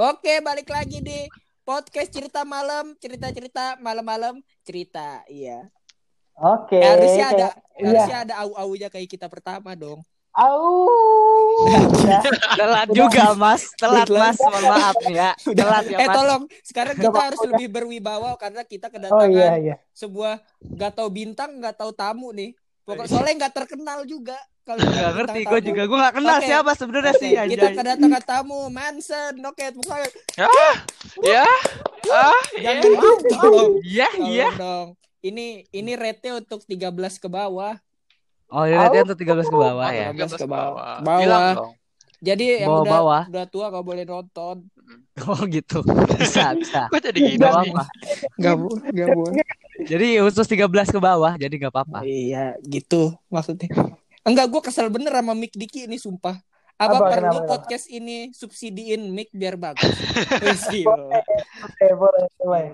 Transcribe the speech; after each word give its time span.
Oke, 0.00 0.40
balik 0.40 0.72
lagi 0.72 1.04
di 1.04 1.28
podcast 1.60 2.08
cerita 2.08 2.40
malam, 2.40 2.96
cerita-cerita 2.96 3.76
malam-malam, 3.84 4.40
cerita. 4.64 5.20
Iya. 5.28 5.68
Oke. 6.40 6.80
Eh, 6.80 6.88
harusnya 6.88 7.26
ada 7.28 7.48
Iya. 7.76 7.84
harusnya 7.84 8.16
ada 8.24 8.34
au-aunya 8.48 8.88
kayak 8.88 9.12
kita 9.12 9.28
pertama 9.28 9.76
dong. 9.76 10.00
Au. 10.32 10.88
Ya. 12.08 12.24
Telat 12.56 12.88
juga 12.96 13.36
mas, 13.36 13.76
telat 13.76 14.08
Udah. 14.08 14.32
mas, 14.32 14.38
mohon 14.40 14.64
maaf 14.72 14.96
ya, 15.04 15.30
telat 15.36 15.84
ya 15.84 15.98
eh 16.00 16.08
mas. 16.08 16.16
tolong, 16.16 16.42
sekarang 16.64 16.94
Udah, 16.96 17.04
kita 17.04 17.18
Pak. 17.20 17.24
harus 17.28 17.40
lebih 17.52 17.68
berwibawa 17.68 18.30
karena 18.40 18.62
kita 18.64 18.88
Oh 18.88 18.92
kedatangan 18.96 19.28
iya 19.36 19.52
iya. 19.60 19.76
sebuah 19.92 20.40
nggak 20.64 20.92
tahu 20.96 21.08
bintang, 21.12 21.60
nggak 21.60 21.76
tahu 21.76 21.92
tamu 21.92 22.32
nih. 22.32 22.56
Pokok 22.88 23.04
soalnya 23.04 23.44
nggak 23.44 23.52
terkenal 23.52 24.08
juga 24.08 24.40
kalau 24.60 24.80
Gak 24.82 25.12
ngerti, 25.16 25.40
gue 25.42 25.60
juga, 25.64 25.82
gue 25.84 25.98
gak 25.98 26.14
kenal 26.14 26.36
Oke. 26.36 26.46
siapa 26.46 26.70
sebenarnya 26.72 27.12
Oke, 27.12 27.20
sih 27.20 27.30
kita 27.30 27.42
anjay. 27.42 27.74
kedatangan 27.74 28.22
tamu 28.22 28.60
Manson, 28.68 29.34
oke, 29.40 29.64
pokoknya 29.74 30.08
Ya, 31.20 31.44
ah, 32.08 32.40
jangan 32.54 32.82
iya. 32.82 32.96
mau 32.96 33.16
tolong, 33.20 33.70
Iya, 33.80 34.08
tolong 34.10 34.28
iya. 34.28 34.48
dong. 34.54 34.88
Ini 35.20 35.46
ini 35.68 35.92
rate 35.94 36.30
untuk 36.32 36.62
13 36.62 36.88
ke 37.16 37.28
bawah. 37.28 37.76
Oh 38.48 38.64
iya, 38.64 38.88
dia 38.88 39.02
untuk 39.02 39.14
13 39.14 39.44
ke 39.44 39.54
bawah 39.54 39.84
Oh, 39.84 39.92
ya. 39.92 40.08
13 40.10 40.32
ke 40.32 40.38
13 40.38 40.48
bawah. 40.48 40.94
Bilang 40.98 41.28
Bawah. 41.28 41.54
dong. 41.56 41.72
Jadi 42.20 42.44
yang 42.58 42.68
Bawah, 42.68 42.82
udah 42.82 42.92
bawah. 42.92 43.22
udah 43.28 43.44
tua 43.46 43.66
gak 43.68 43.84
boleh 43.84 44.04
nonton. 44.04 44.56
Oh 45.22 45.44
gitu, 45.44 45.84
bisa, 46.10 46.56
bisa. 46.56 46.88
Kok 46.92 47.00
jadi 47.02 47.18
gitu 47.18 47.38
Gak 47.38 47.52
sih? 47.60 47.70
apa. 47.70 47.84
Gak 48.36 48.56
boleh, 48.56 48.88
gak 48.90 49.08
boleh. 49.12 49.44
Jadi 49.82 50.06
khusus 50.18 50.46
13 50.46 50.64
ke 50.88 50.98
bawah, 50.98 51.32
jadi 51.36 51.52
gak 51.58 51.70
apa-apa. 51.70 52.00
Iya, 52.02 52.56
gitu 52.62 53.12
maksudnya. 53.28 53.68
Enggak, 54.20 54.46
gue 54.48 54.60
kesel 54.62 54.88
bener 54.88 55.12
sama 55.12 55.32
Mick 55.32 55.52
Diki 55.52 55.88
ini 55.88 55.96
sumpah. 55.96 56.36
Apa, 56.76 56.96
Apa, 56.96 57.06
perlu 57.12 57.44
kenapa? 57.44 57.48
podcast 57.50 57.88
ini 57.88 58.32
subsidiin 58.32 59.04
Mick 59.06 59.28
biar 59.30 59.56
bagus? 59.56 59.84
Oke 61.66 61.86
boleh 61.92 62.24
boleh. 62.38 62.68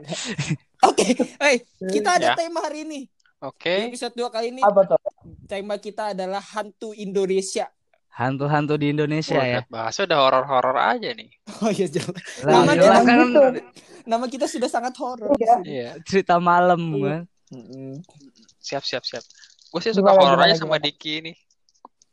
Oke, 0.83 1.07
hey, 1.41 1.57
kita 1.91 2.15
ada 2.15 2.27
Ya. 2.33 2.35
tema 2.37 2.63
hari 2.63 2.87
ini. 2.87 3.01
Di 3.07 3.43
Oke. 3.43 3.75
episode 3.85 4.15
2 4.15 4.31
kali 4.31 4.47
ini 4.51 4.63
Apa 4.63 4.87
tuh? 4.87 4.99
tema 5.45 5.77
kita 5.77 6.15
adalah 6.15 6.41
hantu 6.41 6.91
Indonesia. 6.93 7.67
Hantu-hantu 8.09 8.81
di 8.81 8.91
Indonesia 8.91 9.37
ya. 9.37 9.61
Wah, 9.61 9.91
bahasa 9.91 10.03
udah 10.03 10.19
horor-horor 10.19 10.79
aja 10.79 11.13
nih. 11.13 11.29
Oh 11.61 11.69
iya 11.69 11.85
jelas. 11.85 12.17
Lah, 12.43 12.65
Nama 12.65 12.73
jelas 12.73 12.97
dia 12.97 13.13
kan 13.13 13.19
gitu. 13.21 13.41
Nama 14.07 14.25
kita 14.27 14.47
sudah 14.47 14.69
sangat 14.71 14.95
horor. 14.97 15.35
Iya. 15.37 15.55
Iya. 15.63 15.91
cerita 16.03 16.39
malam 16.39 16.81
kan. 16.97 17.23
Mm-mm. 17.53 18.01
Siap, 18.59 18.83
siap, 18.83 19.05
siap. 19.05 19.23
Gue 19.77 19.85
sih 19.85 19.93
suka 19.93 20.09
horor 20.17 20.41
aja 20.41 20.57
sama? 20.57 20.81
Diki 20.81 21.21
nih. 21.21 21.37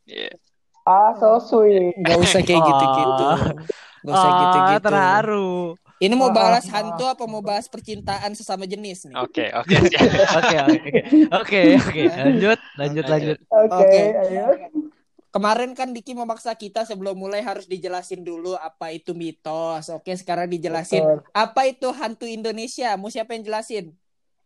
Iya. 0.04 0.36
Ah 0.84 1.16
so 1.16 1.40
sweet. 1.40 1.96
Gak 2.04 2.20
usah 2.20 2.44
kayak 2.44 2.60
Oh. 2.60 2.68
gitu-gitu. 2.68 3.24
Gak 4.04 4.12
usah 4.12 4.28
Ah, 4.28 4.36
gitu-gitu. 4.36 4.84
terharu. 4.84 5.48
Ini 5.96 6.12
mau 6.12 6.28
Ah, 6.28 6.36
balas 6.36 6.68
ah, 6.68 6.76
hantu 6.76 7.08
apa 7.08 7.24
mau 7.24 7.40
bahas 7.40 7.64
percintaan 7.72 8.36
sesama 8.36 8.68
jenis 8.68 9.08
nih? 9.08 9.16
Oke, 9.16 9.48
oke. 9.48 9.76
Oke, 9.80 10.56
oke. 10.68 10.90
Oke, 11.40 11.60
oke. 11.80 12.02
Lanjut, 12.04 12.58
lanjut, 12.76 13.04
lanjut. 13.08 13.36
Oke 13.48 13.80
Oke. 13.80 14.00
ayo. 14.12 14.44
Kemarin 15.32 15.72
kan 15.72 15.96
Diki 15.96 16.12
memaksa 16.12 16.52
kita 16.52 16.84
sebelum 16.84 17.16
mulai 17.16 17.40
harus 17.40 17.64
dijelasin 17.64 18.20
dulu 18.28 18.60
apa 18.60 18.92
itu 18.92 19.16
mitos. 19.16 19.88
Oke, 19.88 20.12
sekarang 20.20 20.52
dijelasin 20.52 21.00
Betul. 21.00 21.24
apa 21.32 21.64
itu 21.64 21.88
hantu 21.96 22.28
Indonesia. 22.28 22.92
Mau 23.00 23.08
siapa 23.08 23.32
yang 23.32 23.48
jelasin? 23.48 23.96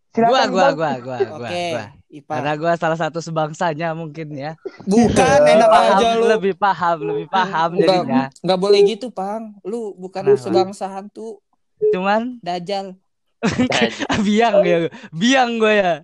Gua, 0.09 0.25
Silakan, 0.25 0.49
gua, 0.49 0.69
gua, 0.71 0.93
gua, 0.97 1.19
gua, 1.21 1.37
Oke, 1.45 1.65
gua. 1.69 1.85
Ipa. 2.09 2.33
Karena 2.35 2.53
gua 2.57 2.73
salah 2.75 2.97
satu 2.97 3.21
sebangsanya 3.21 3.93
mungkin 3.93 4.33
ya. 4.33 4.57
Bukan 4.83 5.39
enak 5.45 5.69
paham, 5.69 5.93
aja 5.95 6.07
lu. 6.15 6.25
lebih 6.27 6.55
paham, 6.55 6.97
lebih 7.05 7.27
paham 7.29 7.71
Enggak, 7.75 7.85
jadinya. 8.01 8.23
enggak 8.41 8.59
boleh 8.59 8.81
gitu, 8.83 9.07
Pang. 9.09 9.53
Lu 9.63 9.93
bukan 9.95 10.25
Kenapa? 10.25 10.41
sebangsa 10.41 10.89
hantu, 10.89 11.45
Cuman 11.91 12.41
dajal. 12.41 12.97
biang 14.27 14.57
ya, 14.63 14.79
biang 15.13 15.51
gue 15.57 15.73
ya. 15.73 15.95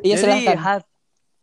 Iya, 0.00 0.14
Jadi 0.14 0.20
silakan. 0.46 0.58
han- 0.60 0.88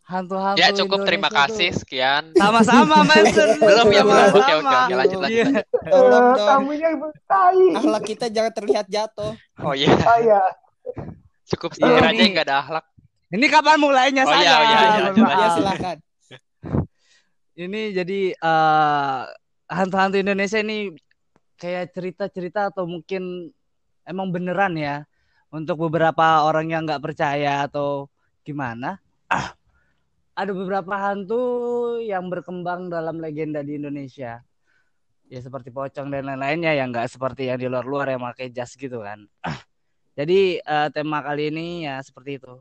hantu-hantu 0.00 0.56
Ya 0.56 0.72
cukup, 0.72 1.04
terima 1.04 1.28
Indonesia 1.28 1.44
kasih. 1.44 1.68
tuh- 1.68 1.78
Sekian. 1.78 2.24
Sama-sama, 2.32 2.96
Mason. 3.10 3.48
Belum 3.58 3.86
ya, 3.90 4.02
belum. 4.02 4.24
Oke, 4.30 4.52
oke, 4.54 4.54
oke, 4.56 4.94
lanjut, 4.94 4.96
lanjut, 4.96 5.18
Iya. 5.28 5.44
lanjut. 5.44 5.64
Tolong 5.84 6.24
Eh, 6.24 6.32
dong. 6.32 6.48
Tamunya 6.48 6.88
bertai. 6.96 7.64
Akhlak 7.74 8.02
kita 8.06 8.26
jangan 8.28 8.52
terlihat 8.54 8.86
jatuh. 8.88 9.34
Oh 9.58 9.74
iya, 9.74 9.92
Ah 10.00 10.16
ya. 10.18 10.40
Cukup 11.48 11.70
Iya, 11.74 11.80
stiker 11.80 12.04
aja 12.04 12.12
nih. 12.12 12.28
nggak 12.32 12.46
ada 12.46 12.56
akhlak. 12.60 12.84
Ini 13.28 13.46
kapan 13.48 13.76
mulainya 13.76 14.22
Oh, 14.24 14.32
saya? 14.32 14.40
iya, 14.40 14.56
iya, 14.62 14.64
iya, 14.64 14.80
Mohon 14.88 15.04
lanjut, 15.12 15.24
maaf. 15.24 15.36
Ya 15.36 15.48
silakan. 15.52 15.96
Ini 17.58 17.80
jadi 17.90 18.20
eh, 18.32 19.20
hantu-hantu 19.66 20.16
Indonesia 20.16 20.58
ini 20.62 20.94
kayak 21.58 21.90
cerita-cerita 21.90 22.70
atau 22.70 22.86
mungkin 22.86 23.50
emang 24.06 24.30
beneran 24.30 24.78
ya 24.78 25.02
untuk 25.50 25.90
beberapa 25.90 26.46
orang 26.46 26.70
yang 26.70 26.82
nggak 26.86 27.02
percaya 27.02 27.66
atau 27.66 28.06
gimana? 28.46 29.02
Ah, 29.28 29.52
ada 30.38 30.54
beberapa 30.54 30.94
hantu 30.94 31.42
yang 32.00 32.30
berkembang 32.30 32.88
dalam 32.88 33.18
legenda 33.18 33.60
di 33.60 33.74
Indonesia. 33.76 34.40
Ya 35.28 35.40
seperti 35.44 35.68
pocong 35.68 36.08
dan 36.08 36.24
lain-lainnya 36.24 36.72
yang 36.72 36.88
nggak 36.88 37.10
seperti 37.12 37.52
yang 37.52 37.60
di 37.60 37.68
luar-luar 37.68 38.08
yang 38.08 38.24
pakai 38.24 38.48
jas 38.48 38.72
gitu 38.78 39.02
kan. 39.04 39.26
Ah, 39.44 39.60
Jadi 40.18 40.58
eh, 40.58 40.88
tema 40.90 41.22
kali 41.22 41.54
ini 41.54 41.86
ya 41.86 42.02
seperti 42.02 42.42
itu. 42.42 42.58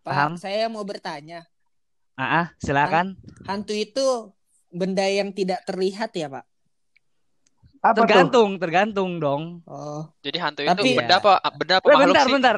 Pak, 0.00 0.08
Paham? 0.16 0.32
saya 0.40 0.64
mau 0.72 0.80
bertanya. 0.80 1.44
Ah, 2.16 2.24
ah, 2.24 2.46
silakan. 2.56 3.20
Hantu 3.44 3.76
itu 3.76 4.32
benda 4.72 5.04
yang 5.04 5.28
tidak 5.36 5.60
terlihat 5.68 6.08
ya, 6.16 6.32
Pak? 6.32 6.44
Apa 7.80 7.96
tuh? 7.96 8.00
Tergantung, 8.04 8.50
tergantung 8.56 9.10
dong. 9.20 9.42
Oh. 9.68 10.08
Jadi 10.24 10.36
hantu 10.40 10.60
Tapi- 10.64 10.96
itu 10.96 11.00
benda 11.00 11.20
apa? 11.20 11.32
Benda 11.52 11.74
apa 11.80 11.86
makhluk 11.88 12.06
bentar, 12.08 12.24
sih? 12.24 12.32
bentar. 12.32 12.56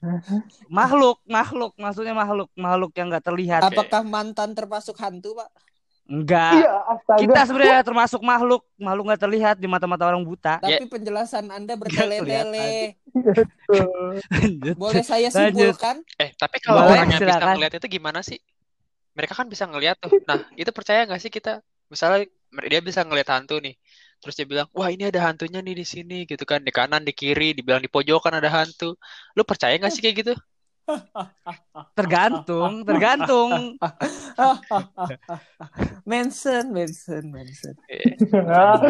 Makhluk, 0.80 1.20
makhluk, 1.28 1.72
maksudnya 1.76 2.16
makhluk, 2.16 2.48
makhluk 2.56 2.88
yang 2.96 3.12
nggak 3.12 3.20
terlihat. 3.20 3.60
Apakah 3.68 4.00
mantan 4.00 4.56
termasuk 4.56 4.96
hantu, 4.96 5.36
Pak? 5.36 5.52
Enggak. 6.10 6.58
Iya 6.58 6.72
astaga. 6.90 7.20
Kita 7.22 7.40
sebenarnya 7.46 7.80
termasuk 7.86 8.20
makhluk, 8.26 8.66
makhluk 8.74 9.04
nggak 9.06 9.22
terlihat 9.22 9.56
di 9.62 9.70
mata-mata 9.70 10.10
orang 10.10 10.26
buta. 10.26 10.58
Tapi 10.58 10.90
penjelasan 10.90 11.46
Anda 11.54 11.78
bertele-tele. 11.78 12.98
Boleh 14.74 15.06
saya 15.06 15.30
Lanjut. 15.30 15.78
simpulkan? 15.78 16.02
Eh, 16.18 16.34
tapi 16.34 16.58
kalau 16.58 16.82
Boleh, 16.82 16.98
orang 16.98 17.14
yang 17.14 17.22
bisa 17.22 17.46
ngeliat 17.46 17.72
itu 17.78 17.86
gimana 17.86 18.20
sih? 18.26 18.42
Mereka 19.14 19.38
kan 19.38 19.46
bisa 19.46 19.70
ngeliat 19.70 20.02
tuh. 20.02 20.10
Nah, 20.26 20.50
itu 20.58 20.70
percaya 20.74 21.06
nggak 21.06 21.22
sih 21.22 21.30
kita? 21.30 21.62
Misalnya 21.86 22.26
dia 22.66 22.82
bisa 22.82 23.06
ngeliat 23.06 23.30
hantu 23.30 23.62
nih. 23.62 23.78
Terus 24.18 24.34
dia 24.34 24.46
bilang, 24.50 24.66
wah 24.74 24.90
ini 24.90 25.06
ada 25.06 25.30
hantunya 25.30 25.62
nih 25.62 25.78
di 25.78 25.86
sini 25.86 26.18
gitu 26.26 26.42
kan. 26.42 26.58
Di 26.66 26.74
kanan, 26.74 27.06
di 27.06 27.14
kiri, 27.14 27.54
dibilang 27.54 27.78
di 27.78 27.88
pojokan 27.88 28.34
ada 28.34 28.50
hantu. 28.50 28.98
Lu 29.38 29.46
percaya 29.46 29.78
nggak 29.78 29.94
sih 29.94 30.02
kayak 30.02 30.16
gitu? 30.26 30.34
Tergantung, 31.94 32.82
tergantung. 32.82 33.78
Manson, 36.08 36.72
Manson, 36.72 37.24
Manson. 37.30 37.74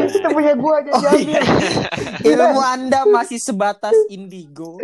Itu 0.06 0.28
punya 0.31 0.55
gua 0.56 0.81
aja 0.83 0.91
Oh, 0.94 1.00
diambil. 1.00 1.43
Ilmu 2.25 2.61
Anda 2.61 3.00
masih 3.09 3.38
sebatas 3.41 3.94
indigo. 4.09 4.78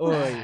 Oi. 0.00 0.34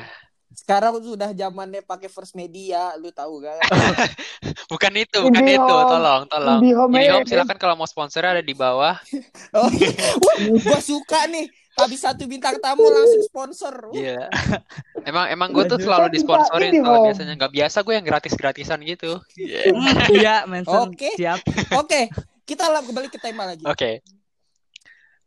Sekarang 0.71 1.03
sudah 1.03 1.35
zamannya 1.35 1.83
pakai 1.83 2.07
first 2.07 2.39
media, 2.39 2.95
lu 2.95 3.11
tahu 3.11 3.43
gak? 3.43 3.59
bukan 4.71 5.03
itu, 5.03 5.19
bukan 5.19 5.43
itu. 5.43 5.59
IndiHome. 5.59 5.91
Tolong, 5.91 6.23
tolong. 6.31 6.61
IndiHome 6.63 6.95
IndiHome 6.95 7.27
ya. 7.27 7.31
silakan 7.35 7.59
kalau 7.59 7.75
mau 7.75 7.91
sponsor 7.91 8.23
ada 8.23 8.39
di 8.39 8.55
bawah. 8.55 8.95
Oh, 9.59 9.67
iya. 9.67 9.91
Wah, 10.23 10.39
gua 10.63 10.79
suka 10.79 11.27
nih. 11.27 11.51
Habis 11.75 12.07
satu 12.07 12.23
bintang 12.31 12.63
tamu 12.63 12.87
langsung 12.87 13.27
sponsor. 13.27 13.91
Wah, 13.91 13.99
Gila. 13.99 14.31
Emang 15.11 15.27
emang 15.27 15.49
gue 15.51 15.65
tuh 15.67 15.83
selalu 15.83 16.07
Kan 16.07 16.15
disponsorin 16.15 16.71
kita 16.71 16.87
kalau 16.87 16.99
biasanya 17.09 17.35
nggak 17.35 17.55
biasa 17.57 17.79
gue 17.83 17.95
yang 17.99 18.07
gratis-gratisan 18.07 18.79
gitu. 18.87 19.19
Iya. 19.35 19.75
Iya, 20.07 20.35
Manson. 20.47 20.95
Oke. 20.95 21.11
Siap. 21.19 21.41
Oke, 21.75 22.15
kita 22.47 22.71
lah 22.71 22.87
kembali 22.87 23.11
ke 23.11 23.19
tema 23.19 23.43
lagi. 23.43 23.67
Oke. 23.67 24.07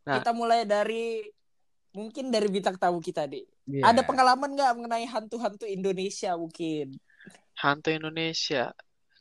Nah. 0.08 0.24
Kita 0.24 0.32
mulai 0.32 0.64
dari 0.64 1.20
mungkin 1.92 2.32
dari 2.32 2.48
bintang 2.48 2.80
tamu 2.80 2.96
kita 3.04 3.28
deh. 3.28 3.44
Iya. 3.64 3.82
Ada 3.90 4.02
pengalaman 4.04 4.52
nggak 4.52 4.72
mengenai 4.76 5.04
hantu-hantu 5.08 5.64
Indonesia 5.64 6.36
mungkin? 6.36 7.00
Hantu 7.56 7.88
Indonesia. 7.90 8.74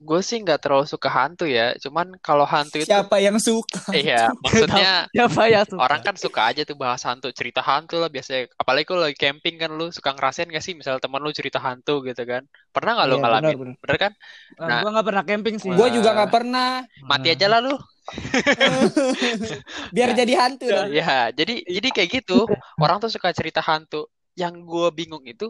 Gue 0.04 0.20
sih 0.20 0.36
nggak 0.44 0.60
terlalu 0.68 0.84
suka 0.84 1.08
hantu 1.08 1.48
ya. 1.48 1.72
Cuman 1.80 2.20
kalau 2.20 2.44
hantu 2.44 2.76
itu, 2.84 2.92
Siapa 2.92 3.24
yang 3.24 3.40
suka? 3.40 3.80
iya, 3.96 4.28
maksudnya 4.44 5.08
Siapa 5.16 5.48
yang 5.48 5.64
suka? 5.64 5.80
orang 5.80 6.02
kan 6.04 6.16
suka 6.20 6.42
aja 6.52 6.68
tuh 6.68 6.76
bahas 6.76 7.00
hantu, 7.08 7.32
cerita 7.32 7.64
hantu 7.64 8.04
lah 8.04 8.12
biasanya. 8.12 8.52
Apalagi 8.60 8.84
kalau 8.84 9.00
lagi 9.08 9.16
camping 9.16 9.56
kan 9.56 9.72
lu 9.72 9.96
suka 9.96 10.12
ngerasain 10.12 10.52
gak 10.52 10.60
sih 10.60 10.76
misalnya 10.76 11.00
teman 11.00 11.24
lu 11.24 11.32
cerita 11.32 11.64
hantu 11.64 12.04
gitu 12.04 12.20
kan? 12.28 12.44
Pernah 12.76 12.92
nggak 13.00 13.08
lu 13.08 13.16
Iya, 13.16 13.22
ngalamin? 13.24 13.56
benar, 13.56 13.76
Bener 13.80 13.98
kan? 14.02 14.12
Ah, 14.60 14.68
Nah. 14.68 14.80
gua 14.84 14.90
nggak 15.00 15.08
pernah 15.08 15.24
camping 15.24 15.56
sih. 15.62 15.72
Gue 15.72 15.88
juga 15.96 16.10
nggak 16.20 16.32
pernah. 16.36 16.70
Mati 17.08 17.28
aja 17.32 17.48
lah 17.48 17.60
lu. 17.64 17.76
Biar 19.96 20.10
Ya. 20.12 20.16
jadi 20.20 20.34
hantu 20.36 20.66
dong. 20.68 20.88
Ya, 20.92 21.32
jadi 21.32 21.64
jadi 21.64 21.88
kayak 21.96 22.10
gitu. 22.22 22.44
Orang 22.76 23.00
tuh 23.00 23.08
suka 23.08 23.32
cerita 23.32 23.64
hantu. 23.64 24.12
Yang 24.42 24.54
gue 24.66 24.88
bingung 24.98 25.24
itu 25.30 25.46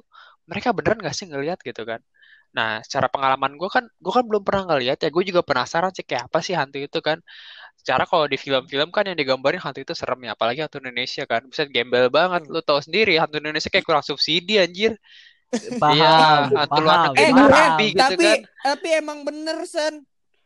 mereka 0.50 0.70
beneran 0.76 1.00
gak 1.06 1.16
sih 1.18 1.26
ngelihat 1.32 1.60
gitu 1.64 1.84
kan? 1.88 2.02
Nah, 2.54 2.84
secara 2.86 3.08
pengalaman 3.10 3.58
gue 3.58 3.70
kan, 3.76 3.86
gue 4.04 4.14
kan 4.14 4.24
belum 4.30 4.44
pernah 4.46 4.64
ngeliat 4.76 4.98
ya. 5.02 5.10
Gue 5.10 5.24
juga 5.26 5.42
penasaran 5.42 5.90
sih 5.98 6.06
kayak 6.06 6.30
apa 6.30 6.40
sih 6.46 6.54
hantu 6.54 6.78
itu 6.86 7.00
kan. 7.02 7.18
Secara 7.80 8.04
kalau 8.10 8.26
di 8.30 8.38
film-film 8.38 8.90
kan 8.96 9.04
yang 9.10 9.18
digambarin 9.18 9.62
hantu 9.64 9.80
itu 9.86 9.94
serem 9.98 10.20
ya, 10.28 10.32
apalagi 10.38 10.60
hantu 10.66 10.78
Indonesia 10.84 11.24
kan. 11.26 11.42
Bisa 11.50 11.64
gembel 11.70 12.08
banget. 12.14 12.42
Lu 12.54 12.62
tahu 12.62 12.80
sendiri 12.86 13.18
hantu 13.22 13.42
Indonesia 13.42 13.70
kayak 13.74 13.86
kurang 13.88 14.06
subsidi 14.06 14.62
anjir. 14.62 14.94
Paham, 15.82 15.98
Iya, 15.98 16.58
hantu 16.58 16.80
luar 16.86 17.00
paham, 17.00 17.06
negeri 17.06 17.24
Eh, 17.24 17.32
paham. 17.34 17.80
gitu 17.98 18.00
tapi 18.00 18.26
kan. 18.26 18.40
tapi 18.66 18.88
emang 19.00 19.20
bener 19.28 19.58
sen. 19.68 19.94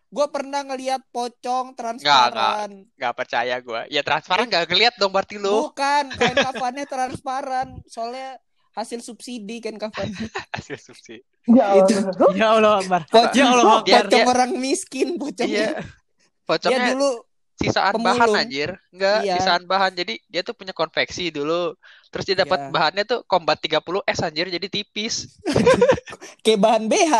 Gue 0.07 0.27
pernah 0.27 0.63
ngeliat 0.63 1.03
pocong 1.09 1.75
transparan. 1.75 2.87
Gak 2.95 3.13
percaya 3.13 3.59
gue. 3.59 3.81
Ya 3.89 3.99
transparan 3.99 4.47
gak 4.47 4.67
ngeliat 4.67 4.95
dong 4.95 5.11
berarti 5.11 5.35
lu. 5.35 5.67
Bukan, 5.67 6.11
kain 6.19 6.33
kafannya 6.33 6.85
transparan. 6.85 7.83
Soalnya 7.83 8.39
hasil 8.71 9.01
subsidi 9.01 9.59
kain 9.59 9.75
kafannya. 9.75 10.15
Hasil 10.55 10.77
subsidi. 10.77 11.25
Ya 11.47 11.75
Itu. 11.75 11.95
Allah. 11.97 12.31
Ya 12.33 12.47
Allah 12.53 12.73
Akbar. 12.79 13.01
Pocong, 13.07 13.35
Ya 13.35 13.45
Allah 13.49 13.63
Akbar. 13.79 14.03
pocong 14.03 14.09
dia- 14.09 14.27
orang 14.27 14.51
miskin 14.55 15.07
pocongnya. 15.15 15.47
Iya. 15.47 15.69
Dia 15.75 16.45
Pocongnya 16.45 16.87
dulu 16.91 17.11
sisaan 17.57 17.93
pemulung. 17.93 18.17
bahan 18.21 18.41
anjir. 18.45 18.69
Enggak, 18.89 19.19
Iya. 19.21 19.33
sisaan 19.37 19.63
bahan. 19.65 19.91
Jadi 19.93 20.13
dia 20.25 20.41
tuh 20.41 20.53
punya 20.53 20.71
konveksi 20.71 21.29
dulu. 21.29 21.73
Terus 22.07 22.25
dia 22.25 22.37
dapat 22.39 22.59
Iya. 22.59 22.71
bahannya 22.71 23.03
tuh 23.03 23.19
Combat 23.25 23.57
30S 23.57 24.21
anjir 24.21 24.47
jadi 24.47 24.67
tipis. 24.67 25.41
kayak 26.45 26.59
bahan 26.59 26.83
BH. 26.85 27.13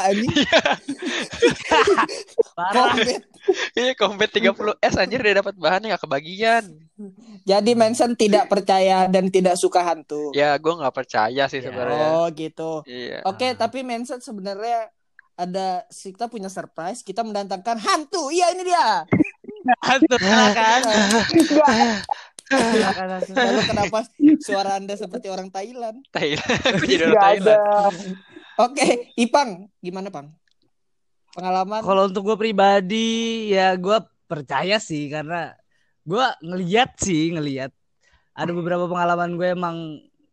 Parah. 2.54 2.74
Kombet. 2.94 3.22
Iya, 3.74 3.94
Combat 3.96 4.30
30S 4.30 4.96
anjir 4.98 5.20
dia 5.20 5.36
dapat 5.36 5.56
bahannya 5.56 5.92
gak 5.92 6.04
kebagian. 6.04 6.64
Jadi 7.44 7.72
Manson 7.74 8.14
tidak 8.14 8.48
percaya 8.48 9.08
dan 9.08 9.30
tidak 9.30 9.56
suka 9.56 9.82
hantu. 9.82 10.34
Ya, 10.34 10.58
gue 10.58 10.74
nggak 10.74 10.92
percaya 10.92 11.44
sih 11.48 11.60
Ya. 11.60 11.64
sebenarnya. 11.64 12.08
Oh 12.14 12.28
gitu. 12.30 12.82
Iya. 12.84 13.22
Oke, 13.24 13.54
tapi 13.54 13.82
Manson 13.82 14.20
sebenarnya 14.20 14.92
ada 15.34 15.86
kita 15.88 16.26
punya 16.26 16.50
surprise. 16.50 17.00
Kita 17.02 17.22
mendatangkan 17.22 17.78
hantu. 17.78 18.34
Iya 18.34 18.52
ini 18.52 18.64
dia. 18.66 19.06
Hantu. 19.84 20.16
Silakan 22.48 23.08
hantu. 23.20 23.32
Lalu 23.36 23.62
kenapa 23.68 23.98
suara 24.40 24.80
anda 24.80 24.96
seperti 24.96 25.28
orang 25.28 25.52
Thailand? 25.52 26.00
Thailand. 26.16 26.60
Jadi 26.80 27.04
orang 27.04 27.20
Thailand. 27.20 27.60
ada. 27.60 27.92
Oke, 28.58 29.14
Ipang, 29.20 29.70
gimana 29.84 30.10
Pang? 30.10 30.34
Pengalaman? 31.36 31.86
Kalau 31.86 32.10
untuk 32.10 32.24
gue 32.34 32.38
pribadi 32.50 33.52
ya 33.54 33.78
gue 33.78 34.00
percaya 34.26 34.82
sih 34.82 35.06
karena 35.12 35.54
gue 36.02 36.26
ngeliat 36.42 36.98
sih 36.98 37.36
ngeliat 37.36 37.70
ada 38.34 38.52
beberapa 38.56 38.90
pengalaman 38.90 39.38
gue 39.38 39.48
emang 39.54 39.78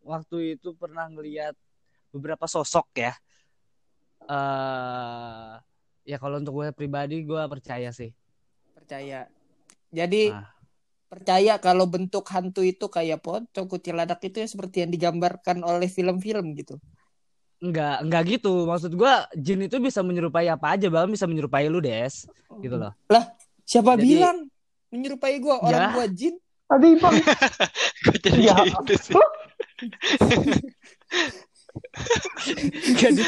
waktu 0.00 0.56
itu 0.56 0.72
pernah 0.78 1.04
ngeliat 1.12 1.52
beberapa 2.14 2.48
sosok 2.48 2.88
ya. 2.96 3.12
eh 4.24 5.52
ya 6.08 6.16
kalau 6.16 6.40
untuk 6.40 6.64
gue 6.64 6.72
pribadi 6.72 7.20
gue 7.26 7.42
percaya 7.50 7.92
sih. 7.92 8.14
Percaya. 8.84 9.24
Jadi 9.88 10.28
Nah. 10.28 10.44
percaya 11.08 11.56
kalau 11.56 11.88
bentuk 11.88 12.28
hantu 12.28 12.60
itu 12.60 12.84
kayak 12.84 13.24
pocong 13.24 13.64
kuntilanak 13.64 14.20
itu 14.20 14.44
ya 14.44 14.48
seperti 14.50 14.84
yang 14.84 14.92
digambarkan 14.92 15.64
oleh 15.64 15.88
film-film 15.88 16.52
gitu. 16.52 16.76
Enggak, 17.64 18.04
enggak 18.04 18.22
gitu. 18.28 18.68
Maksud 18.68 18.92
gua 18.92 19.24
jin 19.32 19.64
itu 19.64 19.80
bisa 19.80 20.04
menyerupai 20.04 20.52
apa 20.52 20.76
aja, 20.76 20.92
bahkan 20.92 21.08
bisa 21.08 21.24
menyerupai 21.24 21.64
lu, 21.72 21.80
Des. 21.80 22.28
Gitu 22.60 22.76
loh. 22.76 22.92
Siapa 23.64 23.96
Jadi- 23.96 24.04
bilang 24.04 24.38
menyerupai 24.92 25.40
gua 25.40 25.64
orang 25.64 25.80
Ya. 25.80 25.94
gua 25.96 26.06
jin? 26.12 26.36
Tadi 26.64 26.88
Bang, 27.00 27.12
jadi 28.24 28.40
Ya. 28.40 28.56
gitu 28.68 28.94
sih. 29.00 29.14
Jadi, 32.94 33.22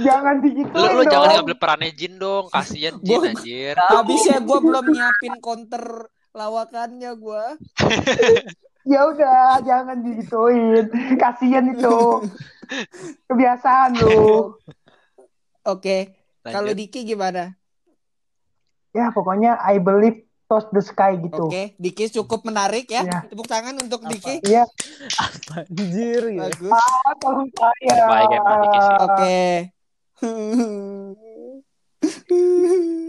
jangan 0.00 0.34
Lu, 0.36 0.44
digituin 0.44 0.90
lu 0.92 1.02
jangan 1.04 1.26
dong. 1.26 1.34
ngambil 1.40 1.56
perannya 1.56 1.90
Jin 1.90 2.14
dong. 2.16 2.44
Kasian 2.48 2.94
Jin 2.98 3.08
Gua- 3.10 3.28
anjir. 3.28 3.74
Habisnya 3.76 4.38
gua 4.40 4.58
belum 4.58 4.84
nyiapin 4.86 5.34
counter 5.38 5.84
lawakannya 6.30 7.10
gua. 7.14 7.44
Ya 8.80 9.04
udah, 9.04 9.60
jangan 9.60 10.00
digituin. 10.00 10.88
Kasian 11.14 11.68
itu. 11.68 12.24
Kebiasaan 13.28 13.92
lu. 13.94 14.56
Oke, 15.62 16.16
kalau 16.40 16.72
Lanjut. 16.72 16.80
Diki 16.80 17.04
gimana? 17.04 17.60
Ya 18.90 19.12
pokoknya 19.12 19.60
I 19.60 19.76
believe 19.76 20.24
toss 20.50 20.66
the 20.74 20.82
sky 20.82 21.14
gitu. 21.14 21.46
Oke, 21.46 21.78
Diki 21.78 22.10
cukup 22.10 22.42
menarik 22.42 22.90
ya. 22.90 23.06
Iya. 23.06 23.30
Tepuk 23.30 23.46
tangan 23.46 23.78
untuk 23.78 24.02
Apa? 24.02 24.10
Diki. 24.10 24.34
Iya, 24.42 24.66
anjir 25.54 26.22
gitu. 26.26 26.42
Bagus. 26.42 26.72
ah, 26.74 27.14
tolong 27.22 27.48
saya. 27.54 27.94
Oke. 29.06 29.38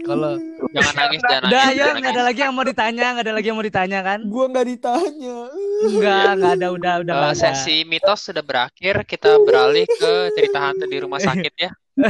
Kalau 0.02 0.34
Jangan 0.68 0.94
nangis, 0.96 1.20
jangan 1.20 1.42
udah 1.42 1.50
nangis. 1.52 1.52
ya 1.68 1.76
jangan 1.76 1.94
nggak 1.96 2.12
ada 2.12 2.24
lagi 2.24 2.40
yang 2.40 2.52
mau 2.52 2.64
ditanya, 2.64 3.06
nggak 3.12 3.24
ada 3.24 3.32
lagi 3.32 3.46
yang 3.46 3.56
mau 3.56 3.66
ditanya 3.66 3.98
kan? 4.00 4.18
gua 4.24 4.44
nggak 4.48 4.66
ditanya. 4.68 5.38
Enggak, 5.84 6.26
enggak 6.32 6.52
ada, 6.52 6.68
udah, 6.68 6.94
udah 7.00 7.14
Eh, 7.14 7.20
nggak 7.20 7.32
ada. 7.32 7.38
sesi 7.38 7.76
mitos 7.84 8.20
sudah 8.20 8.40
berakhir. 8.40 8.94
Kita 9.04 9.30
beralih 9.40 9.86
ke 9.86 10.12
cerita 10.32 10.58
hantu 10.60 10.84
di 10.84 10.98
rumah 10.98 11.18
sakit 11.18 11.54
ya. 11.56 11.70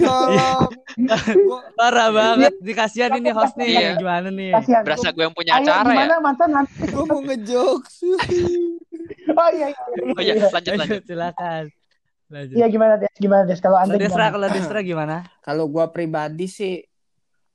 Tolong. 0.00 0.70
Gua 1.42 1.58
Parah 1.74 2.08
banget. 2.10 2.52
Dikasihan 2.60 3.12
ini 3.12 3.30
host 3.30 3.54
nih. 3.56 3.68
Iya. 3.68 3.90
Gimana 3.96 4.28
nih? 4.30 4.50
Kasihan. 4.54 4.82
Berasa 4.82 5.08
gue 5.10 5.22
yang 5.22 5.34
punya 5.34 5.52
Ayo 5.54 5.66
acara 5.66 5.82
ya. 5.82 5.90
gimana 5.90 6.14
mantan 6.18 6.48
nanti? 6.50 6.72
gua 6.94 7.04
mau 7.04 7.20
ngejokes. 7.20 7.94
Oh 9.30 9.48
iya 9.50 9.66
iya. 9.68 9.80
Oh 10.06 10.20
iya, 10.22 10.32
iya. 10.32 10.46
lanjut 10.46 10.70
lanjut. 10.70 10.74
Lanjut, 10.80 11.02
silakan. 11.04 11.64
Lanjut. 12.32 12.56
Iya 12.56 12.66
gimana 12.72 12.94
Des? 12.96 13.12
Gimana 13.20 13.42
Des? 13.44 13.60
Kalau 13.60 13.76
anda 13.76 13.96
Desra, 14.00 14.08
gimana? 14.08 14.32
kalau 14.32 14.48
Desra 14.48 14.80
gimana? 14.80 15.16
Kalau 15.46 15.64
gua 15.68 15.92
pribadi 15.92 16.48
sih 16.48 16.80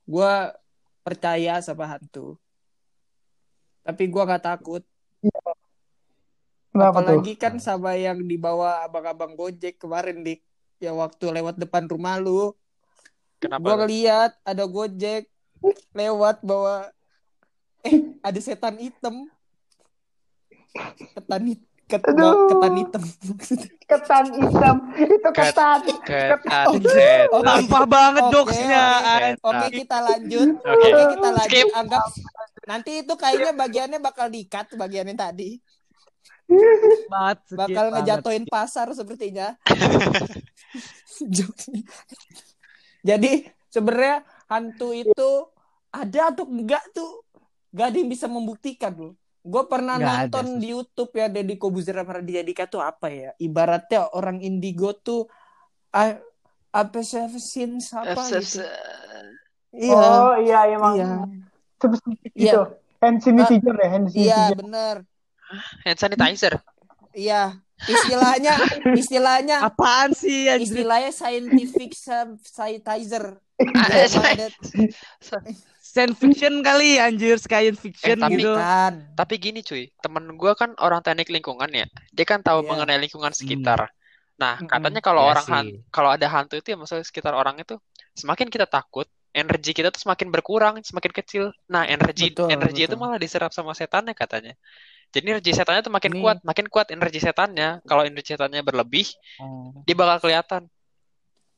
gua 0.06 0.54
percaya 1.02 1.58
sama 1.58 1.90
hantu. 1.90 2.38
Tapi 3.82 4.06
gua 4.06 4.30
nggak 4.30 4.44
takut. 4.46 4.82
Kenapa 6.70 7.02
tuh? 7.02 7.18
Apalagi 7.18 7.34
kan 7.34 7.58
sama 7.58 7.98
yang 7.98 8.22
dibawa 8.22 8.86
abang-abang 8.86 9.34
Gojek 9.34 9.82
kemarin 9.82 10.22
dik. 10.22 10.40
Ya 10.78 10.94
waktu 10.94 11.28
lewat 11.28 11.58
depan 11.58 11.90
rumah 11.90 12.16
lu. 12.22 12.54
Gua 12.54 12.54
Kenapa? 13.42 13.84
ngeliat 13.84 14.32
ada 14.46 14.64
Gojek 14.70 15.26
lewat 15.90 16.46
bawa 16.46 16.94
eh 17.82 18.14
ada 18.22 18.38
setan 18.38 18.78
hitam. 18.78 19.26
Ketan 21.18 21.42
hit 21.50 21.69
ket, 21.90 22.00
Aduh. 22.06 22.48
ketan 22.48 22.72
hitam. 22.78 23.02
Ketan 23.90 24.24
hitam. 24.30 24.76
Itu 24.94 25.28
Ket- 25.34 25.50
ketan. 25.50 25.78
Ketan 26.06 26.64
Oke. 26.70 26.86
set. 26.86 27.26
Oke. 27.28 27.42
Sampah 27.42 27.84
banget 27.84 28.22
Oke, 28.22 28.32
jokesnya. 28.32 28.84
oke. 29.02 29.28
Oke 29.42 29.66
kita 29.74 29.96
lanjut. 29.98 30.48
Oke. 30.56 30.70
Oke 30.70 31.02
kita 31.10 31.28
lanjut. 31.34 31.50
Skip. 31.50 31.66
Anggap 31.74 32.04
nanti 32.64 32.90
itu 33.02 33.12
kayaknya 33.18 33.52
bagiannya 33.52 33.98
bakal 33.98 34.30
dikat 34.30 34.70
bagiannya 34.72 35.16
tadi. 35.18 35.58
Bakal 37.50 37.84
banget. 37.90 37.94
ngejatoin 37.98 38.44
pasar 38.46 38.86
sepertinya. 38.94 39.58
Jadi 43.08 43.30
sebenarnya 43.66 44.22
hantu 44.46 44.92
itu 44.92 45.30
ada 45.90 46.30
atau 46.30 46.46
enggak 46.46 46.84
tuh 46.94 47.26
gak 47.70 47.90
ada 47.90 47.96
yang 47.98 48.10
bisa 48.10 48.26
membuktikan 48.26 48.94
loh. 48.94 49.14
Gue 49.40 49.64
pernah 49.64 49.96
Nggak 49.96 50.12
ada, 50.12 50.20
nonton 50.28 50.46
sus. 50.46 50.58
di 50.60 50.66
YouTube 50.68 51.12
ya 51.16 51.26
Deddy 51.26 51.56
Kobuzer 51.56 51.96
sama 51.96 52.20
Raditya 52.20 52.64
tuh 52.68 52.84
apa 52.84 53.08
ya? 53.08 53.30
Ibaratnya 53.36 54.12
orang 54.12 54.38
indigo 54.40 54.92
tuh 54.92 55.26
ah, 55.90 56.12
apa 56.70 56.98
sih 57.00 57.24
sin 57.40 57.80
apa 57.80 58.20
gitu. 58.28 58.60
Iya. 59.72 59.96
Oh 59.96 60.36
iya 60.36 60.60
emang. 60.68 60.94
Iya. 60.94 61.08
Seperti 61.80 62.08
Iya. 62.36 62.52
itu. 62.52 62.62
Hand 63.00 63.18
sanitizer 63.24 63.74
ya, 63.74 63.88
hand 63.88 64.06
Iya, 64.12 64.14
sanitizer. 64.36 64.56
bener. 64.60 64.96
Hand 65.88 65.98
sanitizer. 65.98 66.54
Iya. 67.16 67.42
Istilahnya 67.80 68.54
istilahnya 68.92 69.56
Apaan 69.64 70.12
sih 70.12 70.52
anjir? 70.52 70.68
istilahnya 70.68 71.16
scientific 71.16 71.96
san- 71.96 72.36
sanitizer. 72.36 73.40
Science 75.90 76.22
fiction 76.22 76.62
kali 76.62 77.02
anjir, 77.02 77.34
science 77.34 77.82
fiction 77.82 78.14
Eh, 78.14 78.22
tapi- 78.22 78.38
gitu. 78.38 78.54
Bukan. 78.54 78.92
Tapi 79.18 79.34
gini 79.42 79.60
cuy, 79.60 79.90
temen 79.98 80.38
gue 80.38 80.52
kan 80.54 80.70
orang 80.78 81.02
teknik 81.02 81.26
lingkungan 81.26 81.66
ya. 81.66 81.86
Dia 82.14 82.22
kan 82.22 82.46
tahu 82.46 82.62
Iya. 82.62 82.68
mengenai 82.70 82.98
lingkungan 83.02 83.34
sekitar. 83.34 83.90
Nah, 84.38 84.54
Mm-mm. 84.62 84.70
katanya 84.70 85.02
kalau 85.02 85.26
Iya 85.26 85.30
orang 85.34 85.46
kalau 85.90 86.10
ada 86.14 86.26
hantu 86.30 86.54
itu 86.56 86.70
ya 86.70 86.78
maksudnya 86.78 87.02
sekitar 87.02 87.34
orang 87.34 87.58
itu 87.58 87.74
semakin 88.14 88.46
kita 88.48 88.70
takut, 88.70 89.10
energi 89.34 89.74
kita 89.74 89.90
tuh 89.90 89.98
semakin 89.98 90.30
berkurang, 90.30 90.78
semakin 90.80 91.10
kecil. 91.10 91.44
Nah, 91.66 91.82
energi 91.84 92.30
Betul, 92.30 92.54
energi 92.54 92.86
itu 92.86 92.94
malah 92.94 93.18
diserap 93.18 93.50
sama 93.50 93.74
setannya 93.74 94.14
katanya. 94.14 94.54
Jadi 95.10 95.26
energi 95.26 95.50
setannya 95.50 95.82
tuh 95.82 95.90
makin 95.90 96.12
Nih. 96.14 96.22
kuat, 96.22 96.38
makin 96.46 96.66
kuat 96.70 96.94
energi 96.94 97.18
setannya. 97.18 97.82
Kalau 97.82 98.06
energi 98.06 98.30
setannya 98.30 98.62
berlebih, 98.62 99.10
Oh. 99.42 99.74
dia 99.82 99.98
bakal 99.98 100.22
kelihatan. 100.22 100.70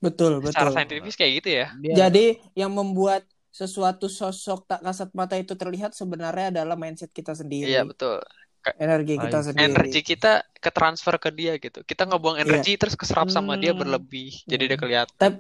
Betul, 0.01 0.41
Secara 0.43 0.73
betul. 0.73 0.75
saintifis 0.75 1.15
kayak 1.15 1.33
gitu 1.45 1.49
ya. 1.63 1.67
Jadi 1.79 2.41
yang 2.59 2.73
membuat 2.73 3.23
sesuatu 3.53 4.09
sosok 4.09 4.65
tak 4.65 4.81
kasat 4.81 5.13
mata 5.13 5.37
itu 5.37 5.53
terlihat 5.53 5.93
sebenarnya 5.93 6.49
adalah 6.51 6.73
mindset 6.73 7.13
kita 7.13 7.37
sendiri. 7.37 7.69
Iya, 7.69 7.85
betul. 7.85 8.19
energi 8.79 9.19
kita 9.19 9.27
Baik. 9.35 9.47
sendiri 9.51 9.67
energi 9.67 10.01
kita 10.07 10.33
ke 10.55 10.71
transfer 10.71 11.19
ke 11.19 11.35
dia 11.35 11.59
gitu. 11.59 11.83
Kita 11.83 12.07
ngebuang 12.07 12.39
energi 12.41 12.79
terus 12.79 12.95
keserap 12.95 13.27
sama 13.27 13.59
dia 13.59 13.75
Hmm. 13.75 13.83
berlebih. 13.83 14.31
Jadi 14.47 14.63
Hmm. 14.65 14.71
dia 14.71 14.79
kelihatan. 14.79 15.17
tapi 15.19 15.39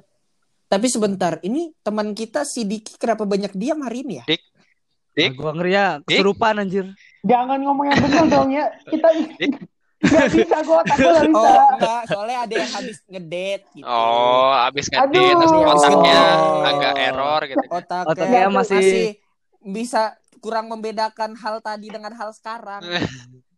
tapi 0.66 0.86
sebentar 0.88 1.38
ini 1.40 1.70
teman 1.80 2.12
kita 2.12 2.42
si 2.42 2.66
Diki 2.66 2.98
kenapa 2.98 3.22
banyak 3.22 3.54
diam 3.54 3.78
hari 3.78 4.02
ini 4.02 4.14
ya 4.18 4.24
Dik, 4.26 4.42
Ah, 4.42 5.14
Dik, 5.14 5.30
gua 5.36 5.52
ngeri 5.52 5.70
ya 5.70 5.86
kesurupan 6.02 6.54
anjir. 6.58 6.86
Jangan 7.22 7.60
ngomong 7.60 7.86
yang 7.86 8.00
benar 8.00 8.24
dong 8.26 8.50
ya. 8.50 8.66
Kita 8.82 9.08
nggak 10.02 10.28
bisa 10.28 10.56
kok, 10.60 10.76
otak 10.78 10.96
gua 10.96 11.10
nggak 11.12 11.24
bisa. 11.24 11.38
oh 11.38 11.68
enggak 11.72 12.02
soalnya 12.06 12.38
ada 12.40 12.54
yang 12.56 12.70
habis 12.72 12.98
ngedate 13.06 13.64
gitu 13.72 13.86
Oh, 13.86 14.50
abis 14.60 14.84
Aduh. 14.88 14.98
ngedit 14.98 15.34
terus 15.36 15.52
otaknya 15.54 16.18
Oh. 16.36 16.60
agak 16.64 16.92
error 16.96 17.40
gitu. 17.44 17.64
otaknya, 17.68 18.10
Otaknya 18.10 18.42
masih- 18.48 19.14
bisa 19.60 20.02
kurang 20.38 20.66
membedakan 20.66 21.32
hal 21.34 21.58
tadi 21.58 21.86
dengan 21.86 22.10
hal 22.10 22.30
sekarang 22.30 22.82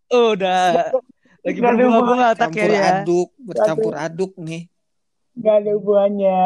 Oh, 0.06 0.32
udah 0.36 0.92
lagi 1.40 1.58
berbunga-bunga 1.58 2.26
otaknya 2.30 2.60
campur 2.60 2.70
ya. 2.70 2.84
aduk 2.94 3.28
bercampur 3.38 3.92
aduk 3.94 4.32
nih 4.36 4.62
Nggak 5.34 5.54
ada 5.56 5.70
hubungannya. 5.74 6.40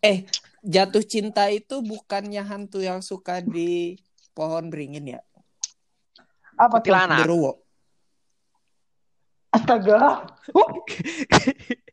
eh 0.00 0.18
jatuh 0.60 1.00
cinta 1.02 1.48
itu 1.48 1.80
bukannya 1.80 2.42
hantu 2.42 2.78
yang 2.78 3.00
suka 3.00 3.40
di 3.40 3.96
pohon 4.30 4.68
beringin 4.68 5.14
ya 5.14 5.20
Apa 6.54 6.78
tuh? 6.78 6.90
Kuntilanak. 6.90 7.22
Astaga. 9.58 9.98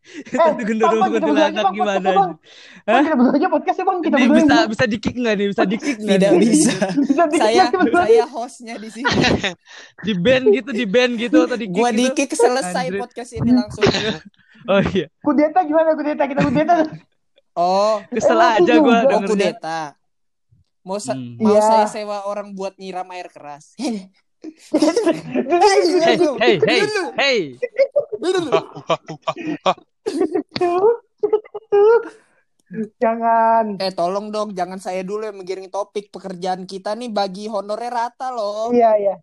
Itu 0.06 0.38
gendero 0.62 0.86
Bang, 0.88 1.02
Bang, 1.02 1.12
kita 1.12 1.26
berdua 1.26 1.46
aja, 1.50 1.62
Bang, 1.62 1.74
gimana? 1.74 1.98
Bang. 2.08 2.32
Bang, 2.86 3.02
kita 3.04 3.16
berdua 3.16 3.34
aja 3.36 3.48
podcast 3.50 3.78
ya 3.78 3.86
bang. 3.86 3.98
Kita 4.00 4.16
Ini 4.16 4.24
berdua 4.24 4.38
bisa 4.38 4.58
bisa 4.70 4.86
di 4.86 4.98
kick 4.98 5.16
nggak 5.18 5.34
nih? 5.34 5.48
Bisa 5.50 5.64
di 5.66 5.78
kick 5.78 5.98
nggak? 5.98 6.14
tidak 6.16 6.32
bisa 6.38 6.72
Bisa 6.94 7.24
di- 7.26 7.40
saya 7.40 7.64
saya 7.74 8.26
hostnya 8.28 8.76
di 8.78 8.90
sini 8.92 9.10
Di 10.06 10.14
band 10.16 10.46
gitu, 10.52 10.70
di 10.72 10.86
band 10.86 11.14
gitu 11.18 11.38
atau 11.44 11.58
di 11.58 11.66
kick 11.66 11.76
gua 11.76 11.90
gitu? 11.90 11.98
di 11.98 12.06
kick 12.16 12.32
selesai 12.32 12.86
podcast 12.96 13.32
ini 13.34 13.52
langsung 13.52 13.84
Oh 14.72 14.82
iya, 14.92 15.06
Kudeta 15.20 15.62
gimana 15.62 15.94
kudeta? 15.94 16.24
Kita 16.26 16.42
kudeta. 16.42 16.74
oh 17.56 18.02
kesel 18.08 18.36
Eh, 18.36 18.50
aja 18.56 18.74
gua 18.76 18.78
juga. 18.78 18.94
oh 18.94 19.02
dengernya. 19.12 19.28
kudeta 19.28 19.80
mau 20.82 20.98
sa- 20.98 21.14
Hmm. 21.14 21.38
mau 21.40 21.50
Iya. 21.52 21.62
saya 21.64 21.86
sewa 21.88 22.18
orang 22.24 22.54
buat 22.54 22.78
nyiram 22.78 23.10
air 23.10 23.26
keras 23.28 23.74
hey, 26.40 26.58
hey, 26.62 26.84
hey. 27.18 27.40
Jangan. 33.00 33.78
Eh 33.78 33.94
tolong 33.94 34.34
dong 34.34 34.52
jangan 34.58 34.82
saya 34.82 35.06
dulu 35.06 35.24
yang 35.25 35.38
menggiring 35.38 35.70
topik 35.70 36.10
pekerjaan 36.10 36.66
kita 36.66 36.98
nih 36.98 37.14
bagi 37.14 37.46
honornya 37.46 37.92
rata 37.94 38.34
loh. 38.34 38.74
Iya 38.74 38.92
iya. 38.98 39.16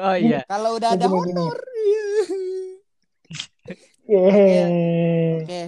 Oh 0.00 0.16
iya. 0.16 0.40
Kalau 0.48 0.78
udah 0.80 0.96
ada 0.96 1.06
honor. 1.10 1.56
Yeay. 4.06 5.42
Oke. 5.42 5.62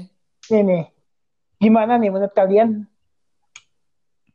Ini 0.48 0.60
nih. 0.62 0.82
Gimana 1.58 1.98
nih 1.98 2.10
menurut 2.14 2.32
kalian? 2.32 2.86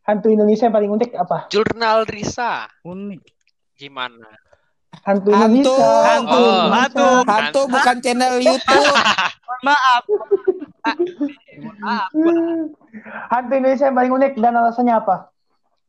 Hantu 0.04 0.28
Indonesia 0.28 0.68
yang 0.68 0.76
paling 0.76 0.92
unik 0.92 1.12
apa? 1.16 1.48
Jurnal 1.48 2.04
Risa. 2.04 2.68
Unik. 2.84 3.24
Gimana? 3.80 4.28
Hantu 5.02 5.30
Hantu. 5.32 5.74
Hantu, 6.06 6.38
Oh. 6.38 6.70
hantu. 6.70 7.08
Hantu 7.26 7.62
bukan 7.68 7.96
channel 8.00 8.34
YouTube. 8.46 8.94
Maaf. 9.62 10.04
Maaf. 11.80 12.10
Hantu 13.28 13.52
Indonesia 13.52 13.86
yang 13.86 13.96
paling 13.96 14.14
unik 14.14 14.34
dan 14.38 14.54
alasannya 14.54 14.94
apa? 14.96 15.16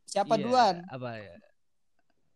Siapa 0.04 0.34
Iya, 0.34 0.40
duluan? 0.40 0.74
Apa 0.86 1.08
ya? 1.14 1.34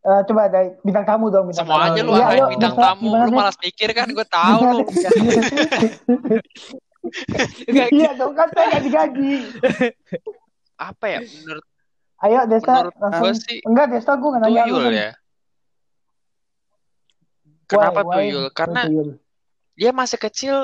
Eh, 0.00 0.20
coba 0.24 0.46
dari 0.46 0.70
bintang 0.80 1.04
tamu 1.04 1.26
dong. 1.28 1.46
Bintang 1.46 1.64
Semua 1.64 1.78
tamu. 1.80 1.90
aja 1.90 2.00
lu 2.00 2.12
angkain 2.12 2.30
ayo, 2.32 2.44
bintang 2.48 2.72
Desa, 2.72 2.84
tamu. 2.84 3.02
gimana 3.04 3.24
Lu 3.24 3.32
malas 3.34 3.56
mikir 3.58 3.88
kan 3.92 4.08
gue 4.08 4.26
tahu 4.26 4.60
lu. 4.64 4.84
Enggak, 7.64 7.88
Iya 7.90 8.10
dong 8.14 8.32
kan 8.32 8.48
saya 8.50 8.66
nggak 8.68 8.82
digaji. 8.84 9.32
Apa 10.76 11.04
ya 11.08 11.20
menurut 11.22 11.64
Ayo 12.18 12.38
Desa 12.46 12.72
menurut 12.76 12.96
langsung. 12.96 13.20
gue 13.20 13.32
sih 13.36 13.58
Enggak 13.62 13.86
Desa 13.88 14.10
gue 14.12 14.28
nggak 14.28 14.42
nanya 14.42 14.62
tuyul 14.64 14.82
kan. 14.84 14.92
ya. 14.94 15.10
Kenapa 17.68 18.00
Why? 18.02 18.08
Why? 18.08 18.16
tuyul? 18.16 18.46
Karena 18.56 18.80
Tuyul. 18.88 19.08
dia 19.76 19.90
masih 19.92 20.18
kecil 20.18 20.56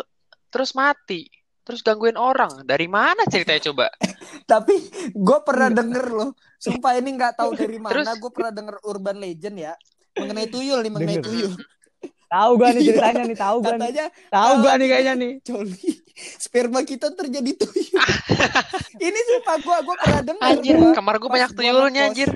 terus 0.49 0.73
mati. 0.73 1.29
Terus 1.65 1.81
gangguin 1.81 2.17
orang. 2.17 2.65
Dari 2.65 2.85
mana 2.89 3.25
ceritanya 3.25 3.73
coba? 3.73 3.87
Tapi 4.53 4.75
gue 5.13 5.39
pernah 5.45 5.69
denger 5.73 6.05
loh. 6.13 6.31
Sumpah 6.61 6.97
ini 6.97 7.17
nggak 7.17 7.41
tahu 7.41 7.57
dari 7.61 7.77
mana. 7.81 7.93
Terus? 7.93 8.07
Gue 8.21 8.31
pernah 8.33 8.53
denger 8.53 8.77
urban 8.85 9.17
legend 9.17 9.57
ya. 9.61 9.73
Mengenai 10.15 10.49
tuyul 10.49 10.79
nih, 10.81 10.93
mengenai 10.93 11.19
Denger. 11.21 11.29
tuyul. 11.29 11.55
Tahu 12.35 12.59
gua 12.59 12.75
nih 12.75 12.83
ceritanya 12.83 13.23
nih, 13.31 13.39
tahu 13.39 13.57
gua 13.63 13.71
nih. 13.71 13.79
Katanya 13.79 14.07
Tahu 14.27 14.53
gua 14.59 14.73
nih 14.75 14.87
kayaknya 14.91 15.15
nih. 15.15 15.33
Coli 15.47 15.87
sperma 16.43 16.81
kita 16.83 17.15
terjadi 17.15 17.53
tuyul. 17.55 18.03
ini 18.99 19.21
sumpah 19.31 19.57
gue 19.63 19.77
gue 19.87 19.97
pernah 20.03 20.23
denger. 20.27 20.43
Anjir, 20.43 20.75
gua. 20.75 20.93
kamar 20.99 21.15
gue 21.23 21.31
banyak 21.31 21.51
tuyulnya 21.55 22.03
anjir. 22.11 22.31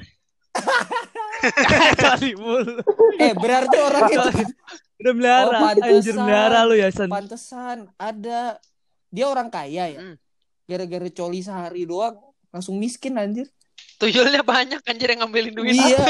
Kali 1.98 2.34
mulu. 2.34 2.82
Eh 3.18 3.32
berarti 3.34 3.76
orang 3.78 4.06
itu 4.10 4.30
Udah 4.98 5.12
melihara, 5.14 5.46
Oh, 5.46 5.62
pantesan. 5.62 5.94
anjir 5.94 6.14
melihara 6.18 6.60
lu 6.66 6.74
ya, 6.74 6.88
San. 6.90 7.06
pantesan 7.06 7.78
ada 7.94 8.58
dia 9.08 9.26
orang 9.30 9.46
kaya 9.46 9.86
ya. 9.88 10.00
Hmm. 10.02 10.16
Gara-gara 10.66 11.06
coli 11.08 11.40
sehari 11.40 11.86
doang 11.86 12.18
langsung 12.50 12.74
miskin 12.76 13.14
anjir. 13.14 13.46
Tuyulnya 13.96 14.42
banyak 14.42 14.82
anjir 14.82 15.08
yang 15.14 15.22
ngambilin 15.22 15.54
duit. 15.54 15.74
Iya. 15.78 16.02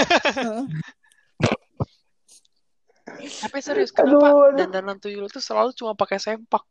Tapi 3.45 3.59
serius, 3.61 3.90
kenapa 3.92 4.21
Aduh, 4.21 4.52
aduh. 4.52 4.57
dandanan 4.57 4.97
tuyul 4.97 5.26
itu 5.26 5.40
selalu 5.40 5.73
cuma 5.75 5.92
pakai 5.92 6.21
sempak? 6.21 6.64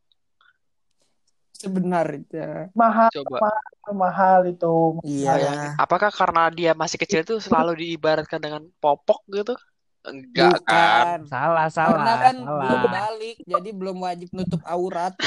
Sebenarnya. 1.57 2.69
Mahal, 2.77 3.09
Coba. 3.09 3.49
mahal 3.89 4.45
itu. 4.45 5.01
Iya. 5.01 5.73
Apakah 5.75 6.13
karena 6.13 6.53
dia 6.53 6.71
masih 6.77 7.01
kecil 7.01 7.25
itu 7.25 7.41
selalu 7.41 7.81
diibaratkan 7.81 8.37
dengan 8.37 8.61
popok 8.77 9.25
gitu? 9.33 9.57
Enggak 10.05 10.61
kan? 10.63 11.19
Bukan. 11.19 11.19
Salah, 11.27 11.67
Karena 11.67 11.73
salah, 11.73 12.17
kan 12.21 12.35
belum 12.37 12.61
salah. 12.79 12.91
balik, 12.93 13.35
jadi 13.43 13.69
belum 13.73 13.97
wajib 13.99 14.29
nutup 14.31 14.61
aurat. 14.63 15.13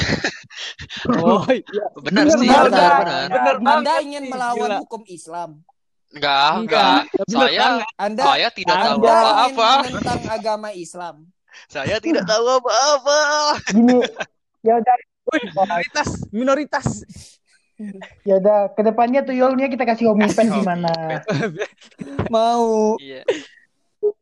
Oh, 1.07 1.47
iya. 1.47 1.85
Benar 1.95 2.27
Bener 2.27 2.35
sih, 2.35 2.49
banget. 2.49 2.71
benar 2.75 2.91
benar. 2.99 3.27
Bener 3.31 3.55
Anda 3.71 3.93
ingin 4.03 4.23
melawan 4.27 4.67
gila. 4.67 4.77
hukum 4.83 5.01
Islam. 5.07 5.49
Enggak, 6.11 6.49
enggak. 6.59 6.97
Bener 7.07 7.29
Saya. 7.31 7.67
Anda 7.95 8.21
saya 8.21 8.47
tidak 8.51 8.75
tahu 8.75 8.95
Anda 8.99 9.07
ingin 9.07 9.23
apa-apa. 9.23 9.69
menentang 9.87 10.21
agama 10.27 10.69
Islam. 10.75 11.15
Saya 11.67 11.95
tidak 11.99 12.23
tahu 12.27 12.45
apa-apa. 12.51 13.19
Gini, 13.71 13.97
ya 14.67 14.73
udah, 14.75 14.95
Wih, 14.97 15.10
minoritas, 15.25 16.09
minoritas. 16.29 16.87
ya 18.21 18.37
udah. 18.37 18.73
Ke 18.73 18.81
depannya 18.83 19.21
tuyulnya 19.21 19.65
kita 19.65 19.83
kasih 19.83 20.11
homie 20.11 20.29
pen 20.29 20.49
gimana? 20.49 20.91
Mau. 22.33 22.97
Iya. 22.97 23.25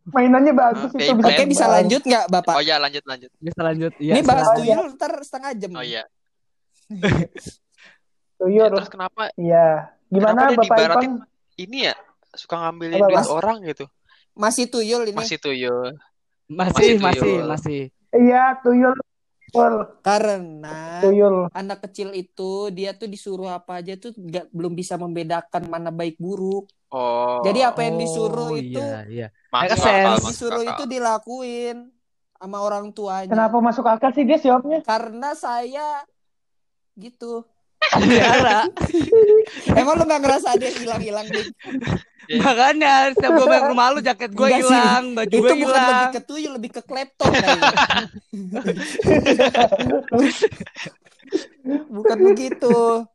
Mainannya 0.10 0.52
bagus 0.52 0.92
Hmm, 0.92 1.00
itu. 1.02 1.12
Oke, 1.16 1.44
bisa 1.46 1.66
lanjut 1.68 2.02
nggak, 2.02 2.26
Bapak? 2.28 2.56
Oh 2.56 2.64
ya, 2.64 2.76
lanjut 2.78 3.04
lanjut. 3.04 3.32
Bisa 3.38 3.62
lanjut. 3.62 3.94
Iya, 3.96 4.14
Ini 4.16 4.22
bahas 4.24 4.48
tuyul 4.54 4.86
ntar 4.96 5.14
setengah 5.22 5.52
jam. 5.56 5.72
Oh 5.76 5.86
iya. 5.86 6.04
Tuyul. 8.40 8.72
Terus 8.72 8.90
kenapa 8.90 9.30
Iya. 9.36 9.92
Gimana 10.10 10.50
Kenapa 10.50 10.62
Bapak 10.66 10.78
Ipang? 10.80 11.14
ini 11.56 11.78
ya 11.86 11.96
suka 12.34 12.56
ngambilin 12.58 12.98
duit 12.98 13.20
Mas? 13.20 13.30
orang 13.30 13.58
gitu? 13.62 13.86
Masih 14.34 14.66
tuyul 14.66 15.04
ini. 15.06 15.18
Masih 15.18 15.38
tuyul. 15.38 15.94
Masih, 16.50 16.74
Masih 16.74 16.94
masih, 16.98 17.20
tuyul. 17.22 17.46
masih. 17.46 17.82
Iya, 18.10 18.44
tuyul. 18.64 18.96
Tuyul. 19.50 19.76
Karena 20.02 21.02
Tuyul. 21.02 21.36
anak 21.52 21.80
kecil 21.86 22.14
itu 22.14 22.70
dia 22.70 22.94
tuh 22.94 23.06
disuruh 23.06 23.50
apa 23.50 23.82
aja 23.82 23.96
tuh 23.96 24.14
nggak 24.14 24.50
belum 24.50 24.74
bisa 24.74 24.96
membedakan 24.96 25.68
mana 25.68 25.90
baik 25.90 26.16
buruk. 26.18 26.70
Oh. 26.90 27.46
Jadi 27.46 27.62
apa 27.62 27.86
yang 27.86 28.02
disuruh 28.02 28.50
Oh, 28.50 28.58
itu 28.58 28.82
Iya, 28.82 29.06
iya. 29.06 29.28
masuk 29.54 29.86
akal, 29.86 30.16
disuruh 30.26 30.62
akal. 30.62 30.72
itu 30.74 30.84
dilakuin 30.90 31.78
sama 32.34 32.58
orang 32.60 32.90
tuanya. 32.90 33.30
Kenapa 33.30 33.58
masuk 33.60 33.86
akal 33.86 34.10
sih 34.12 34.26
dia 34.26 34.40
jawabnya? 34.40 34.82
Karena 34.82 35.38
saya 35.38 36.02
gitu. 36.96 37.46
Melihara. 37.98 38.70
Emang 39.80 39.96
lu 39.98 40.06
gak 40.06 40.22
ngerasa 40.22 40.48
ada 40.54 40.64
yang 40.64 40.78
hilang-hilang 40.78 41.26
nih? 41.26 41.46
Makanya 42.30 43.10
setiap 43.18 43.32
gue 43.34 43.46
balik 43.50 43.66
rumah 43.66 43.90
lu 43.90 44.00
jaket 44.06 44.30
gue 44.30 44.50
hilang, 44.54 45.18
baju 45.18 45.34
Itu 45.34 45.42
gue 45.42 45.50
bukan 45.50 45.66
lebih 45.66 45.82
hilang. 45.98 46.14
ke 46.14 46.22
tuyul, 46.22 46.52
lebih 46.62 46.72
ke 46.78 46.82
klepton 46.86 47.32
kayaknya. 47.34 47.74
Bukan 51.90 52.18
begitu. 52.34 53.06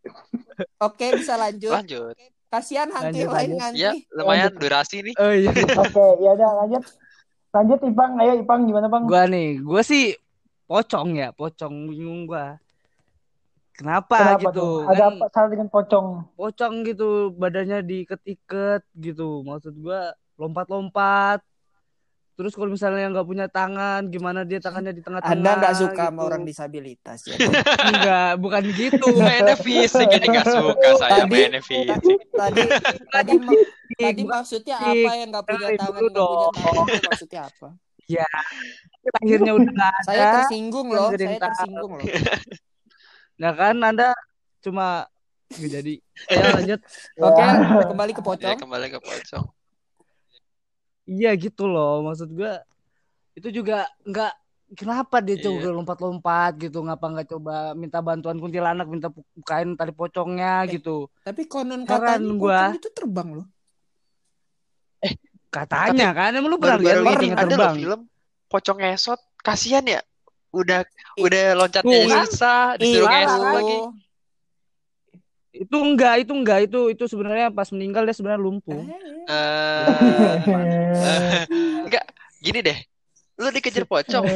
Oke, 0.78 1.06
bisa 1.18 1.34
lanjut. 1.34 1.74
Lanjut. 1.74 2.14
Kasihan 2.46 2.86
hantu 2.86 3.10
Lanjut, 3.10 3.22
yang 3.26 3.32
lain 3.34 3.50
lanjut. 3.50 3.58
ngantri. 3.58 3.82
Ya, 3.82 3.90
lumayan 4.14 4.52
durasi 4.54 4.96
nih. 5.02 5.14
Oh 5.18 5.32
iya. 5.34 5.50
Oke, 5.50 6.06
ya 6.22 6.30
udah 6.38 6.50
lanjut. 6.62 6.82
Lanjut 7.50 7.78
Ipang, 7.82 8.12
ayo 8.22 8.32
Ipang 8.38 8.60
gimana 8.66 8.86
Bang? 8.86 9.02
Gua 9.10 9.26
nih, 9.26 9.58
gua 9.62 9.82
sih 9.82 10.14
pocong 10.66 11.18
ya, 11.18 11.34
pocong 11.34 11.90
bingung 11.90 12.30
gua. 12.30 12.54
Kenapa, 13.74 14.38
Kenapa 14.38 14.50
gitu? 14.54 14.54
tuh? 14.54 14.76
Kan 14.86 14.90
Ada 14.94 15.04
apa 15.10 15.26
salah 15.34 15.48
dengan 15.50 15.68
pocong? 15.68 16.06
pocong 16.38 16.74
gitu, 16.86 17.08
badannya 17.34 17.82
diiket-iket 17.82 18.82
gitu. 18.94 19.42
Maksud 19.42 19.74
gua 19.82 20.14
lompat-lompat. 20.38 21.42
Terus 22.34 22.50
kalau 22.50 22.66
misalnya 22.66 23.06
nggak 23.14 23.26
punya 23.26 23.46
tangan, 23.46 24.10
gimana 24.10 24.42
dia 24.42 24.58
tangannya 24.58 24.90
di 24.90 25.02
tengah-tengah? 25.02 25.38
Anda 25.38 25.50
nggak 25.54 25.74
suka 25.78 25.94
gitu. 25.94 26.10
sama 26.10 26.20
orang 26.26 26.42
disabilitas 26.42 27.18
ya? 27.30 27.34
Enggak, 27.90 28.30
bukan 28.42 28.62
gitu. 28.74 29.06
mainnya 29.22 29.54
fisik 29.54 30.06
ini 30.10 30.26
nggak 30.34 30.46
suka 30.50 30.88
saya 30.98 31.22
Tadi- 31.26 31.30
mainnya 31.30 31.62
fisik 31.62 32.18
Tadi 32.34 32.62
tadi 33.14 33.32
mak- 33.38 33.70
tadi 33.94 34.22
maksudnya 34.26 34.76
apa 34.82 35.10
yang 35.14 35.28
nggak 35.30 35.44
punya 35.46 35.68
tangan 35.78 36.00
nggak 36.02 36.10
punya 36.10 36.14
dong. 36.18 36.52
tangan 36.58 36.86
itu 36.90 37.02
maksudnya 37.06 37.40
apa? 37.46 37.68
Akhirnya 39.22 39.52
udah. 39.54 39.90
Saya 40.02 40.24
tersinggung 40.34 40.86
loh, 40.90 41.08
saya 41.14 41.38
tersinggung 41.38 41.92
loh. 42.02 42.06
Nah 43.34 43.52
kan 43.52 43.76
Anda 43.78 44.14
cuma 44.60 45.06
nggak 45.50 45.70
jadi. 45.72 45.94
Ya 46.28 46.44
lanjut. 46.52 46.80
Oke, 47.26 47.40
Ya. 47.40 47.84
kembali 47.84 48.12
ke 48.12 48.18
ya 48.18 48.26
pocong. 48.26 48.56
kembali 48.58 48.86
ke 48.88 48.98
pocong 48.98 49.44
Iya 51.04 51.30
gitu 51.36 51.64
loh. 51.64 52.00
Maksud 52.02 52.32
gua 52.32 52.64
itu 53.34 53.50
juga 53.52 53.84
nggak 54.02 54.32
kenapa 54.72 55.18
dia 55.18 55.36
Iya. 55.36 55.44
coba 55.44 55.68
lompat-lompat 55.74 56.52
gitu 56.58 56.78
ngapa 56.80 57.06
nggak 57.12 57.28
coba 57.28 57.54
minta 57.74 57.98
bantuan 57.98 58.38
kuntilanak 58.38 58.86
minta 58.86 59.10
bukain 59.10 59.74
tali 59.74 59.90
pocongnya 59.90 60.64
Eh, 60.64 60.78
gitu 60.78 61.10
Tapi 61.20 61.44
konon 61.44 61.82
Heran 61.84 62.22
katanya 62.24 62.34
gua. 62.34 62.58
pocong 62.64 62.78
itu 62.78 62.90
terbang 62.90 63.28
loh. 63.34 63.46
katanya 65.50 66.10
kan 66.10 66.34
emang 66.34 66.50
lu 66.50 66.58
pernah 66.58 66.78
lihat 66.80 66.98
pocongnya 66.98 67.36
ada 67.36 67.44
loh 67.44 67.50
terbang 67.54 67.76
film 67.76 68.00
pocong 68.48 68.78
ngesot 68.80 69.20
kasihan 69.38 69.84
ya 69.84 70.00
udah 70.54 70.80
udah 71.16 71.44
loncatnya 71.54 71.98
Tuh 71.98 72.10
susah 72.24 72.62
disuruh 72.76 73.06
ngesot 73.06 73.26
parah. 73.36 73.52
lagi 73.52 73.76
itu 75.54 75.76
enggak 75.76 76.14
itu 76.20 76.32
enggak 76.32 76.58
itu 76.64 76.80
itu 76.90 77.04
sebenarnya 77.04 77.46
pas 77.48 77.70
meninggal 77.70 78.02
dia 78.02 78.12
sebenarnya 78.12 78.40
lumpuh 78.40 78.82
Eh, 79.24 80.36
Eh, 80.44 81.42
enggak 81.86 82.04
gini 82.38 82.60
deh 82.60 82.78
lu 83.34 83.50
dikejar 83.50 83.82
pocong 83.84 84.26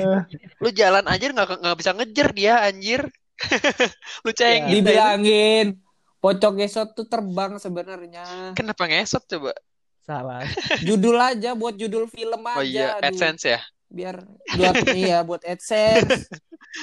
lu 0.58 0.68
jalan 0.70 1.04
aja 1.04 1.24
nggak 1.28 1.48
nggak 1.56 1.76
bisa 1.76 1.90
ngejar 1.92 2.28
dia 2.32 2.54
anjir 2.60 3.06
lu 4.26 4.30
Ya. 4.30 4.36
cengin 4.36 4.62
deh. 4.62 4.74
dibilangin 4.76 5.66
pocong 6.18 6.54
gesot 6.56 6.90
tuh 6.92 7.06
terbang 7.06 7.54
sebenarnya. 7.56 8.50
kenapa 8.52 8.86
ngesot 8.86 9.22
coba 9.24 9.54
salah 10.00 10.42
Judul 10.80 11.14
aja 11.14 11.52
buat 11.52 11.74
judul 11.74 12.06
film 12.06 12.42
aja. 12.42 12.58
oh 12.58 12.64
iya 12.64 12.86
aduh. 12.96 13.06
adsense 13.08 13.46
ya 13.48 13.60
biar 13.88 14.20
buat 14.54 14.74
iya 15.00 15.24
buat 15.24 15.42
AdSense. 15.42 16.28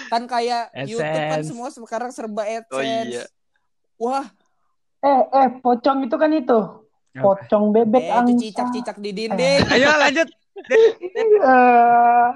kan 0.09 0.25
kayak 0.25 0.73
YouTube 0.83 1.05
kan 1.05 1.39
AdSense. 1.39 1.47
semua 1.53 1.69
sekarang 1.69 2.09
serba 2.09 2.43
oh 2.43 2.49
AdSense. 2.49 3.09
iya 3.13 3.25
Wah, 3.95 4.27
eh 4.99 5.21
eh 5.31 5.47
pocong 5.63 6.03
itu 6.03 6.15
kan 6.17 6.31
itu 6.33 6.59
pocong 7.15 7.71
bebek 7.71 8.03
eh, 8.03 8.09
itu 8.09 8.19
angsa 8.19 8.41
cicak-cicak 8.43 8.97
di 8.99 9.11
dinding. 9.15 9.61
ayo 9.73 9.89
lanjut 9.95 10.27
Eh, 10.55 12.27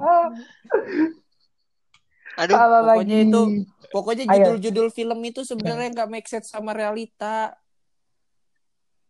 aduh 2.36 2.56
salah 2.56 2.82
pokoknya 2.84 3.16
lagi 3.20 3.28
itu 3.28 3.42
Pokoknya 3.90 4.24
judul-judul 4.30 4.88
film 4.94 5.20
itu 5.26 5.42
sebenarnya 5.42 5.88
nggak 5.92 6.10
make 6.12 6.30
sense 6.30 6.48
sama 6.48 6.72
realita. 6.72 7.58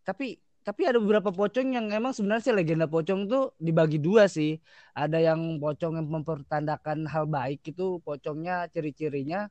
tapi 0.01 0.41
tapi 0.69 0.85
ada 0.85 1.01
beberapa 1.01 1.33
pocong 1.33 1.73
yang 1.73 1.89
emang 1.89 2.13
sebenarnya 2.13 2.45
sih 2.45 2.53
legenda 2.53 2.85
pocong 2.85 3.25
tuh 3.25 3.57
dibagi 3.57 3.97
dua 3.97 4.29
sih. 4.29 4.61
Ada 4.93 5.17
yang 5.17 5.57
pocong 5.57 5.97
yang 5.97 6.05
mempertandakan 6.05 7.09
hal 7.09 7.25
baik 7.25 7.65
itu 7.65 7.97
pocongnya 8.05 8.69
ciri-cirinya 8.69 9.49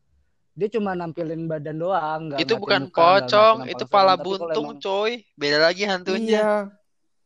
dia 0.54 0.70
cuma 0.70 0.94
nampilin 0.94 1.46
badan 1.46 1.78
doang 1.78 2.20
nggak 2.34 2.42
itu 2.42 2.58
bukan 2.58 2.90
muka, 2.90 2.98
pocong 2.98 3.56
ngatain 3.62 3.72
itu 3.74 3.84
pala 3.90 4.14
buntung 4.14 4.78
emang- 4.78 4.78
coy. 4.78 5.12
Beda 5.34 5.58
lagi 5.58 5.82
hantunya. 5.90 6.38
Iya. 6.38 6.54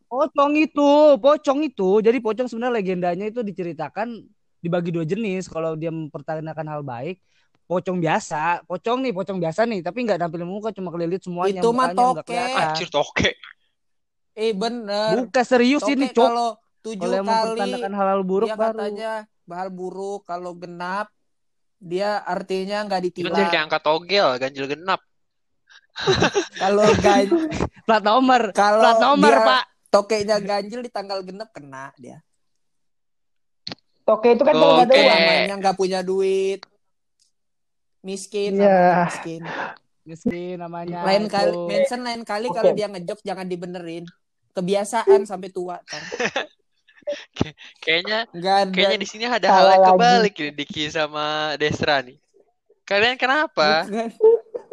pocong 0.08 0.52
itu 0.56 0.90
pocong 1.20 1.60
itu. 1.68 1.90
Jadi 2.00 2.18
pocong 2.20 2.48
sebenarnya 2.48 2.76
legendanya 2.80 3.28
itu 3.28 3.44
diceritakan 3.44 4.24
dibagi 4.60 4.88
dua 4.88 5.04
jenis. 5.04 5.52
Kalau 5.52 5.76
dia 5.76 5.92
mempertandakan 5.92 6.64
hal 6.64 6.80
baik 6.80 7.20
pocong 7.68 8.00
biasa. 8.00 8.64
Pocong 8.64 9.04
nih 9.04 9.12
pocong 9.12 9.36
biasa 9.36 9.68
nih 9.68 9.84
tapi 9.84 10.04
nggak 10.08 10.16
nampilin 10.16 10.48
muka 10.48 10.72
cuma 10.72 10.88
kelilit 10.88 11.20
semuanya 11.20 11.60
Itu 11.60 11.76
mah 11.76 11.92
toke. 11.92 12.36
anjir 12.36 12.88
toke 12.88 13.36
Eh 14.32 14.56
bener. 14.56 15.28
bukan 15.28 15.44
serius 15.44 15.84
Toke 15.84 15.92
ini 15.92 16.08
cok 16.08 16.24
kalau 16.24 16.50
tujuh 16.82 17.04
kali 17.04 17.20
mempertandakan 17.20 17.92
hal-hal 17.94 18.20
buruk 18.24 18.48
dia 18.48 18.56
baru 18.56 18.78
katanya 18.80 19.12
bahal 19.44 19.68
buruk 19.68 20.20
kalau 20.24 20.52
genap 20.56 21.12
dia 21.82 22.22
artinya 22.24 22.86
nggak 22.86 23.02
ditilang. 23.10 23.34
jadi 23.36 23.50
kayak 23.50 23.64
angka 23.68 23.80
togel 23.82 24.28
ganjil 24.38 24.66
genap 24.70 25.00
Kalau 26.62 26.88
gan 27.04 27.28
plat 27.86 28.02
nomor 28.02 28.42
kalau 28.56 28.80
plat 28.80 28.96
nomor 29.02 29.28
dia 29.28 29.44
pak 29.44 29.62
tokenya 29.92 30.36
ganjil 30.40 30.80
di 30.80 30.88
tanggal 30.88 31.20
genap 31.20 31.52
kena 31.52 31.92
dia. 32.00 32.24
Toke 34.02 34.34
itu 34.34 34.42
kan 34.42 34.56
kalau 34.56 34.82
ada 34.82 34.88
uang. 34.88 35.20
Namanya 35.20 35.54
nggak 35.60 35.76
punya 35.76 36.00
duit. 36.02 36.64
Miskin, 38.02 38.58
Iya. 38.58 38.66
namanya 38.66 39.04
miskin. 39.06 39.42
miskin 40.02 40.56
namanya 40.58 41.06
Lain 41.06 41.30
kali, 41.30 41.54
mention 41.70 42.02
lain 42.02 42.26
kali 42.26 42.50
Oke. 42.50 42.58
kalau 42.58 42.72
dia 42.74 42.90
ngejok 42.90 43.22
jangan 43.22 43.46
dibenerin. 43.46 44.02
Kebiasaan 44.52 45.24
sampai 45.24 45.48
tua. 45.48 45.80
Tar. 45.80 46.02
kayaknya 47.82 48.30
kayaknya 48.70 48.98
di 48.98 49.08
sini 49.10 49.26
ada 49.26 49.50
hal 49.50 49.66
yang 49.74 49.84
kebalik 49.90 50.34
nih 50.38 50.54
Diki 50.54 50.86
sama 50.86 51.58
Desra 51.58 51.98
nih 51.98 52.14
kalian 52.86 53.18
kenapa 53.18 53.90
Bukan. 53.90 54.10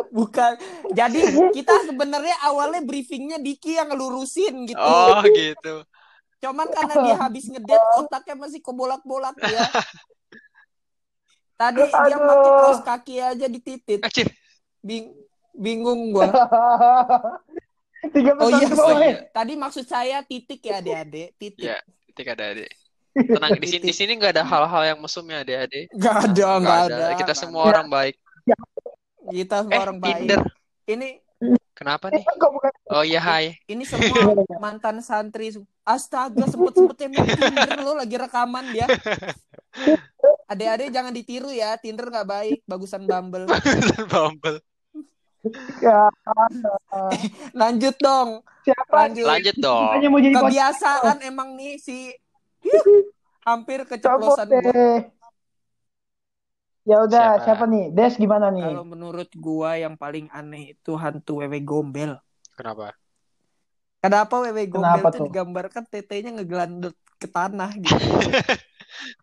Bukan. 0.10 0.58
Jadi 0.89 1.22
kita 1.54 1.86
sebenarnya 1.86 2.34
awalnya 2.50 2.82
briefingnya 2.82 3.38
Diki 3.38 3.78
yang 3.78 3.94
ngelurusin 3.94 4.65
gitu. 4.65 4.82
oh 4.82 5.22
gitu 5.30 5.86
Cuman 6.39 6.68
karena 6.72 6.96
dia 7.04 7.15
habis 7.20 7.46
ngedet 7.52 7.84
otaknya 8.00 8.36
masih 8.39 8.63
kebolak-bolak 8.63 9.36
ya. 9.44 9.60
Tadi 11.60 11.84
dia 11.84 12.15
Aduh. 12.15 12.24
pakai 12.24 12.52
kaos 12.63 12.82
kaki 12.82 13.15
aja 13.20 13.46
dititit. 13.52 14.00
Bing 14.80 15.12
bingung 15.52 16.15
gua. 16.15 16.32
Tiga 18.00 18.32
Oh 18.40 18.48
pesan 18.48 18.60
iya, 18.64 18.68
semua, 18.72 18.86
oh 18.88 19.00
iya. 19.00 19.10
eh. 19.12 19.16
Tadi 19.30 19.54
maksud 19.60 19.86
saya 19.86 20.18
titik 20.24 20.64
ya 20.64 20.80
adik-adik, 20.80 21.30
titik. 21.36 21.64
ya 21.68 21.78
ketika 22.12 22.36
ada 22.36 22.46
adik 22.52 22.72
tenang 23.36 23.52
di 23.60 23.68
sini 23.68 23.84
di 23.90 23.96
sini 23.96 24.12
nggak 24.20 24.34
ada 24.40 24.44
hal-hal 24.44 24.84
yang 24.96 25.00
mesum 25.00 25.24
ya 25.28 25.40
adik-adik 25.44 25.88
Gak 25.98 26.16
ada, 26.32 26.48
Nggak 26.60 26.64
gak 26.64 26.80
ada. 26.88 27.06
kita 27.16 27.24
nggak 27.26 27.40
semua 27.40 27.62
ada. 27.64 27.72
orang 27.76 27.88
baik 27.92 28.16
kita 29.30 29.56
semua 29.64 29.74
eh 29.76 29.82
orang 29.84 29.98
baik. 30.00 30.16
Tinder 30.16 30.40
Ini 30.90 31.08
kenapa 31.78 32.06
nih 32.12 32.24
Kok 32.26 32.50
bukan 32.52 32.72
oh 32.92 33.04
iya 33.06 33.22
hai 33.22 33.56
ini 33.72 33.84
semua 33.88 34.36
mantan 34.64 35.00
santri. 35.00 35.54
Astaga, 35.88 36.46
main 36.46 37.26
Tinder 37.26 37.80
lo 37.82 37.98
lagi 37.98 38.14
rekaman 38.14 38.74
dia. 38.76 38.86
Adik-adik 40.52 40.90
jangan 40.94 41.14
ditiru 41.14 41.50
ya, 41.54 41.78
Tinder 41.78 42.10
nggak 42.10 42.26
baik, 42.30 42.58
bagusan 42.66 43.06
Bumble. 43.06 43.46
Bumble 44.10 44.62
ya, 45.82 46.10
Lanjut 47.56 47.95
dong, 47.99 48.30
siapa? 48.65 48.97
lanjut. 48.97 49.25
lanjut 49.28 49.56
dong 49.60 49.86
Hanya 49.93 50.08
mau 50.12 50.21
jadi. 50.21 50.36
Kebiasaan 50.36 51.17
emang 51.25 51.49
nih 51.58 51.73
si 51.82 52.13
hampir 53.47 53.80
keceplosan 53.89 54.47
gua. 54.52 54.71
deh. 54.73 54.99
Ya 56.89 56.95
udah, 57.06 57.25
Siapa? 57.28 57.43
siapa? 57.43 57.63
nih? 57.71 57.84
Des 57.97 58.13
gimana 58.23 58.47
nih? 58.58 58.67
Kalau 58.67 58.84
menurut 58.91 59.30
gua 59.45 59.71
yang 59.84 59.95
paling 60.04 60.25
aneh 60.39 60.62
itu 60.73 60.91
hantu 61.04 61.32
wewe 61.41 61.60
gombel. 61.69 62.12
kenapa 62.58 62.95
Kenapa 64.04 64.36
wewe 64.43 64.63
gombel 64.73 65.04
Kenapa 65.04 65.08
itu 65.12 65.17
tuh? 65.17 65.28
digambarkan 65.28 65.84
tetenya 65.91 66.30
ngegelandut 66.36 66.95
ke 67.21 67.28
tanah 67.36 67.69
gitu. 67.84 68.15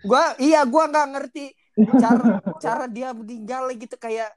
gua 0.09 0.22
iya 0.42 0.59
gua 0.72 0.83
nggak 0.90 1.07
ngerti 1.12 1.40
cara 2.00 2.24
cara 2.62 2.85
dia 2.96 3.09
meninggal 3.18 3.62
gitu 3.83 3.96
kayak 4.05 4.29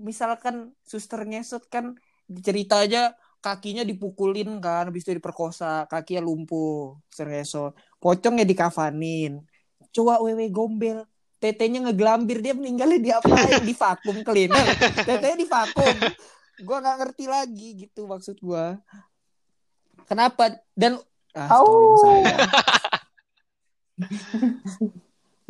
misalkan 0.00 0.72
suster 0.80 1.22
ngesot 1.28 1.68
kan 1.68 1.94
cerita 2.40 2.80
aja 2.80 3.12
kakinya 3.40 3.84
dipukulin 3.84 4.60
kan 4.60 4.88
habis 4.88 5.04
itu 5.04 5.16
diperkosa 5.16 5.84
kakinya 5.86 6.24
lumpuh 6.24 6.96
suster 7.12 7.28
ngesot. 7.28 7.72
Pocongnya 8.00 8.48
dikafanin. 8.48 9.44
Coba 9.92 10.24
wewe 10.24 10.48
gombel 10.48 11.04
tetenya 11.40 11.88
ngegelambir 11.88 12.44
dia 12.44 12.52
meninggalnya 12.52 12.98
di 13.00 13.10
apa 13.12 13.32
di 13.68 13.72
vakum 13.72 14.20
cleaner 14.24 14.64
tetenya 15.04 15.36
di 15.36 15.48
vakum. 15.48 15.96
Gua 16.64 16.80
nggak 16.84 16.96
ngerti 17.00 17.24
lagi 17.28 17.68
gitu 17.86 18.08
maksud 18.08 18.40
gua. 18.40 18.76
Kenapa? 20.08 20.58
Dan 20.76 21.00
ah, 21.36 21.60
Au. 21.60 21.96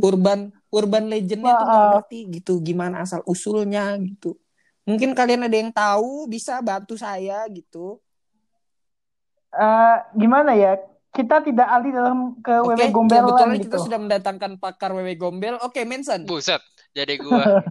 urban 0.71 1.11
legendnya 1.11 1.53
tuh 1.59 1.67
nggak 1.67 1.89
ngerti 1.99 2.19
gitu 2.41 2.53
gimana 2.63 3.03
asal 3.03 3.21
usulnya 3.27 3.95
gitu. 3.99 4.39
Mungkin 4.87 5.13
kalian 5.13 5.47
ada 5.47 5.57
yang 5.59 5.71
tahu 5.71 6.31
bisa 6.31 6.59
bantu 6.63 6.97
saya 6.97 7.45
gitu. 7.51 7.99
Eh, 9.51 9.97
gimana 10.15 10.55
ya? 10.55 10.79
Kita 11.11 11.43
tidak 11.43 11.67
ahli 11.67 11.91
dalam 11.91 12.39
ke 12.39 12.55
oke 12.63 12.71
wewe 12.71 12.87
gombelan 12.95 13.27
kebetulan 13.27 13.55
gitu. 13.59 13.65
kita 13.67 13.77
sudah 13.83 13.99
mendatangkan 13.99 14.53
pakar 14.63 14.95
wewe 14.95 15.19
gombel. 15.19 15.59
Oke 15.59 15.83
mention 15.83 16.23
buset 16.23 16.63
jadi 16.95 17.19
gua. 17.19 17.67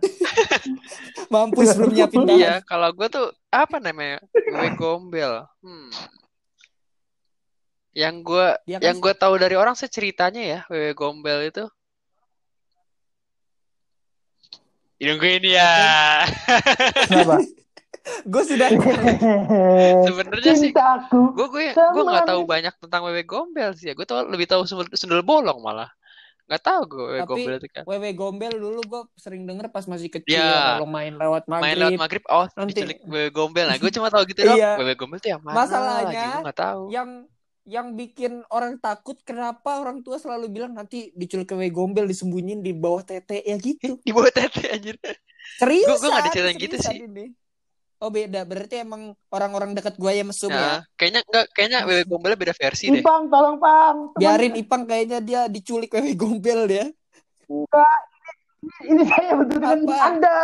Mampus 1.32 1.72
belum 1.76 1.92
nyiapin 1.96 2.28
iya 2.36 2.60
bahan 2.60 2.68
kalau 2.68 2.90
gua 2.92 3.08
tuh 3.08 3.28
apa 3.48 3.80
namanya? 3.80 4.20
Gue 4.32 4.70
gombel. 4.76 5.48
Hmm. 5.64 5.88
Yang 7.96 8.16
gue 8.22 8.48
Dia 8.70 8.78
kan? 8.78 8.86
yang 8.86 8.98
gue 9.02 9.14
tahu 9.18 9.34
dari 9.42 9.56
orang 9.58 9.74
sih 9.74 9.90
ceritanya 9.90 10.42
ya, 10.46 10.60
Wewe 10.70 10.94
Gombel 10.94 11.50
itu. 11.50 11.66
Nungguin 15.00 15.44
ya. 15.46 15.72
Kenapa? 17.08 17.40
gue 18.26 18.44
sudah 18.44 18.68
Sebenarnya 20.08 20.54
sih 20.56 20.72
gue 20.72 21.48
gue 21.48 21.66
gue 21.72 22.04
nggak 22.04 22.26
tahu 22.26 22.42
banyak 22.44 22.74
tentang 22.80 23.02
Wewe 23.06 23.24
Gombel 23.24 23.72
sih 23.74 23.90
ya. 23.90 23.94
Gue 23.94 24.04
tahu 24.04 24.28
lebih 24.28 24.46
tahu 24.46 24.66
sundel 24.68 25.22
bolong 25.22 25.60
malah. 25.60 25.88
Nggak 26.50 26.64
tahu 26.66 26.82
gue 26.90 27.04
Wewe 27.06 27.20
Tapi 27.20 27.30
Gombel 27.30 27.54
itu 27.56 27.68
kan. 27.70 27.84
Wewe 27.86 28.10
Gombel 28.12 28.54
dulu 28.54 28.82
gue 28.82 29.02
sering 29.16 29.46
denger 29.46 29.70
pas 29.70 29.86
masih 29.86 30.10
kecil 30.10 30.42
Ya. 30.42 30.76
kalau 30.76 30.90
main 30.90 31.14
lewat 31.14 31.46
Main 31.46 31.78
lewat 31.78 31.96
maghrib. 31.96 32.00
maghrib, 32.00 32.24
oh 32.28 32.46
Nanti- 32.58 33.00
Wewe 33.06 33.30
Gombel. 33.30 33.70
Nah, 33.70 33.78
gue 33.78 33.92
cuma 33.94 34.10
tahu 34.10 34.24
gitu 34.26 34.42
doang. 34.48 34.58
Iya. 34.58 34.72
Wewe 34.76 34.94
Gombel 34.98 35.20
tuh 35.20 35.30
yang 35.30 35.42
mana? 35.42 35.56
Masalahnya, 35.56 36.04
lagi? 36.10 36.18
Gue 36.26 36.42
nggak 36.44 36.60
tahu. 36.60 36.84
Yang 36.90 37.10
yang 37.70 37.94
bikin 37.94 38.42
orang 38.50 38.82
takut 38.82 39.22
kenapa 39.22 39.78
orang 39.78 40.02
tua 40.02 40.18
selalu 40.18 40.50
bilang 40.50 40.74
nanti 40.74 41.14
diculik 41.14 41.54
Wewe 41.54 41.70
Gombel 41.70 42.10
disembunyiin 42.10 42.66
di 42.66 42.74
bawah 42.74 43.06
tete 43.06 43.46
ya 43.46 43.56
gitu. 43.62 44.02
Di 44.06 44.10
bawah 44.10 44.34
tete 44.34 44.74
anjir. 44.74 44.98
Serius? 45.62 45.86
Gua- 45.86 46.00
gua 46.02 46.10
nggak 46.18 46.26
diceritain 46.34 46.58
gitu 46.58 46.78
sih. 46.82 46.98
Ini. 47.06 47.26
Oh 48.00 48.08
beda, 48.10 48.48
berarti 48.48 48.80
emang 48.80 49.12
orang-orang 49.28 49.76
dekat 49.76 50.00
gue 50.00 50.08
yang 50.08 50.32
mesum 50.32 50.48
ya. 50.50 50.56
Nah, 50.56 50.80
kayaknya 50.96 51.22
enggak 51.28 51.46
kayaknya 51.52 51.80
Wewe 51.84 52.04
Gombel 52.08 52.40
beda 52.40 52.56
versi 52.56 52.88
deh. 52.88 53.04
Ipang, 53.04 53.28
tolong 53.28 53.60
Pang. 53.60 54.16
Teman- 54.16 54.20
Biarin 54.24 54.54
Ipang 54.56 54.84
kayaknya 54.88 55.20
dia 55.20 55.42
diculik 55.46 55.92
Wewe 55.92 56.16
Gombel 56.16 56.60
dia. 56.66 56.86
Enggak. 57.46 58.00
Ini 58.88 59.04
saya 59.04 59.32
berdua 59.36 59.60
dengan 59.60 59.80
Apa? 59.84 59.96
Anda. 60.10 60.38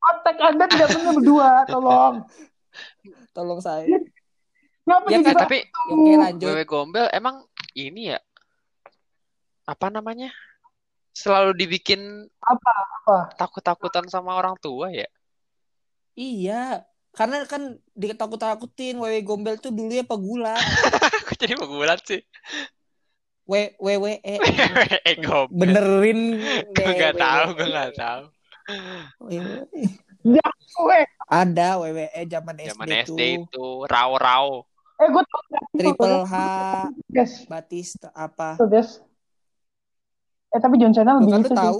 Kontak 0.00 0.36
Anda 0.40 0.64
tidak 0.70 0.88
pernah 0.94 1.12
berdua, 1.12 1.48
tolong. 1.68 2.14
Tolong 3.36 3.60
saya. 3.60 3.86
Kenapa 4.84 5.06
Ya 5.12 5.18
kan? 5.22 5.34
Tapi 5.46 5.58
Oke 5.92 6.12
lanjut. 6.16 6.46
Wewe 6.50 6.64
Gombel 6.64 7.06
emang 7.12 7.44
ini 7.76 8.14
ya 8.16 8.18
apa 9.70 9.86
namanya? 9.86 10.34
Selalu 11.14 11.54
dibikin 11.54 12.26
Apa? 12.42 13.30
takut-takutan 13.38 14.10
sama 14.10 14.34
orang 14.34 14.58
tua 14.58 14.90
ya. 14.90 15.06
Iya, 16.18 16.86
karena 17.14 17.46
kan 17.46 17.78
ditakut-takutin 17.94 18.98
Wewe 18.98 19.22
Gombel 19.22 19.58
tuh 19.62 19.70
dulunya 19.70 20.02
pegulat. 20.02 20.58
Kok 21.26 21.38
jadi 21.38 21.54
pegulat 21.54 22.02
sih? 22.02 22.22
W 23.50 23.54
WWE 23.82 24.22
eh 25.02 25.16
gombel. 25.18 25.50
benerin 25.50 26.38
Gue 26.76 26.86
nggak 26.94 27.18
tahu, 27.18 27.46
gue 27.58 27.66
nggak 27.66 27.92
tahu. 27.98 28.22
Ada 31.26 31.82
WWE 31.82 32.22
zaman 32.30 32.54
SD, 32.62 32.70
Zaman 32.70 32.86
tuh. 32.86 32.98
SD 33.10 33.20
itu 33.42 33.66
raw-raw. 33.90 34.46
Eh 35.00 35.08
gue 35.08 35.22
tau 35.24 35.40
Triple 35.72 36.16
H, 36.28 36.34
Guys, 37.08 37.32
Batista 37.48 38.08
apa? 38.12 38.60
tuh 38.60 38.68
guys. 38.68 39.00
Eh 40.50 40.60
tapi 40.60 40.76
John 40.76 40.92
Cena 40.92 41.16
lebih 41.16 41.32
kan 41.32 41.40
itu 41.40 41.48
lu 41.48 41.56
sih. 41.56 41.60
tahu? 41.62 41.78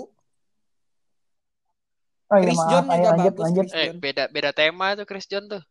Oh 2.31 2.39
iya 2.39 2.47
Chris 2.47 2.59
maaf, 2.63 2.71
John 2.71 2.85
ayo 2.87 2.95
juga 2.95 3.11
lanjut, 3.11 3.35
bagus, 3.35 3.45
lanjut. 3.45 3.67
Eh 3.75 3.89
beda 3.99 4.25
beda 4.31 4.51
tema 4.55 4.87
tuh 4.97 5.05
Chris 5.05 5.27
John 5.27 5.45
tuh. 5.51 5.63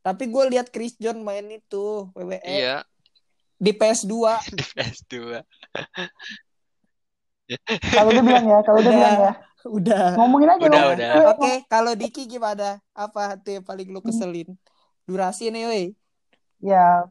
Tapi 0.00 0.24
gue 0.28 0.44
lihat 0.52 0.68
Chris 0.70 0.94
John 1.00 1.20
main 1.20 1.44
itu 1.50 2.08
WWE 2.14 2.40
Iya 2.44 2.84
di 3.60 3.72
PS2. 3.76 4.14
di 4.56 4.64
PS2. 4.64 5.14
Kalau 7.92 8.10
dia 8.14 8.22
bilang 8.22 8.46
ya, 8.46 8.58
kalau 8.62 8.78
dia 8.78 8.88
Udah. 8.88 8.96
bilang 8.96 9.18
ya. 9.18 9.32
Udah. 9.66 10.06
Ngomongin 10.16 10.48
aja 10.54 10.64
Udah, 10.70 10.84
udah. 10.94 11.10
Oke, 11.34 11.52
kalau 11.68 11.92
Diki 11.92 12.24
gimana? 12.24 12.78
Apa 12.96 13.36
tuh 13.36 13.58
yang 13.60 13.66
paling 13.66 13.90
lu 13.90 14.00
keselin? 14.00 14.54
Durasi 15.04 15.50
nih, 15.52 15.66
woi. 15.68 15.84
Ya, 16.60 17.08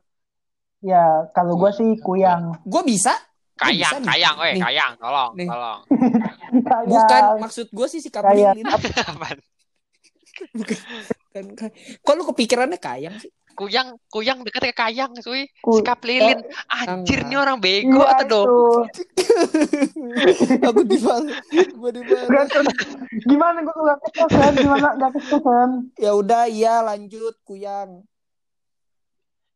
ya 0.79 1.03
kalau 1.31 1.57
gue 1.57 1.71
sih 1.71 1.97
kuyang. 1.99 2.57
Gue 2.63 2.83
bisa? 2.83 3.13
Gua 3.55 3.67
bisa 3.67 3.91
Kayang, 3.91 3.99
nih. 3.99 4.07
kayang, 4.07 4.35
weh, 4.39 4.55
kayang, 4.55 4.91
tolong, 4.95 5.31
Nih. 5.35 5.47
tolong. 5.51 5.79
Bukan, 6.55 6.83
Kuyang. 6.87 7.37
maksud 7.39 7.67
gue 7.67 7.87
sih 7.87 7.99
sikap 7.99 8.23
Kayak- 8.23 8.55
lilin. 8.55 8.65
Apaan? 9.11 9.37
Kan. 11.29 11.69
Kok 11.99 12.13
lu 12.15 12.23
kepikirannya 12.31 12.79
kayang 12.79 13.19
sih? 13.19 13.27
Kuyang, 13.51 13.99
kuyang 14.07 14.39
deket 14.39 14.71
ke 14.71 14.73
kayang, 14.73 15.11
cuy. 15.19 15.43
Ku- 15.59 15.75
Sikap 15.75 15.99
lilin. 16.01 16.39
Anjir, 16.71 17.19
Enggak. 17.19 17.27
nih 17.27 17.37
orang 17.37 17.57
bego 17.59 17.99
Iya 17.99 18.15
atau 18.15 18.27
dong? 18.31 18.47
Aku 20.63 20.81
dibalas. 20.87 21.35
Gue. 21.51 21.89
Gak- 21.99 22.55
Gimana 23.27 23.57
gue 23.59 23.75
gak 23.75 23.99
kesusahan? 24.07 24.53
Gimana 24.55 24.87
gak 24.95 25.11
kesusahan? 25.19 25.69
Ya 25.99 26.15
udah, 26.15 26.47
iya 26.47 26.79
lanjut 26.79 27.35
kuyang. 27.43 28.07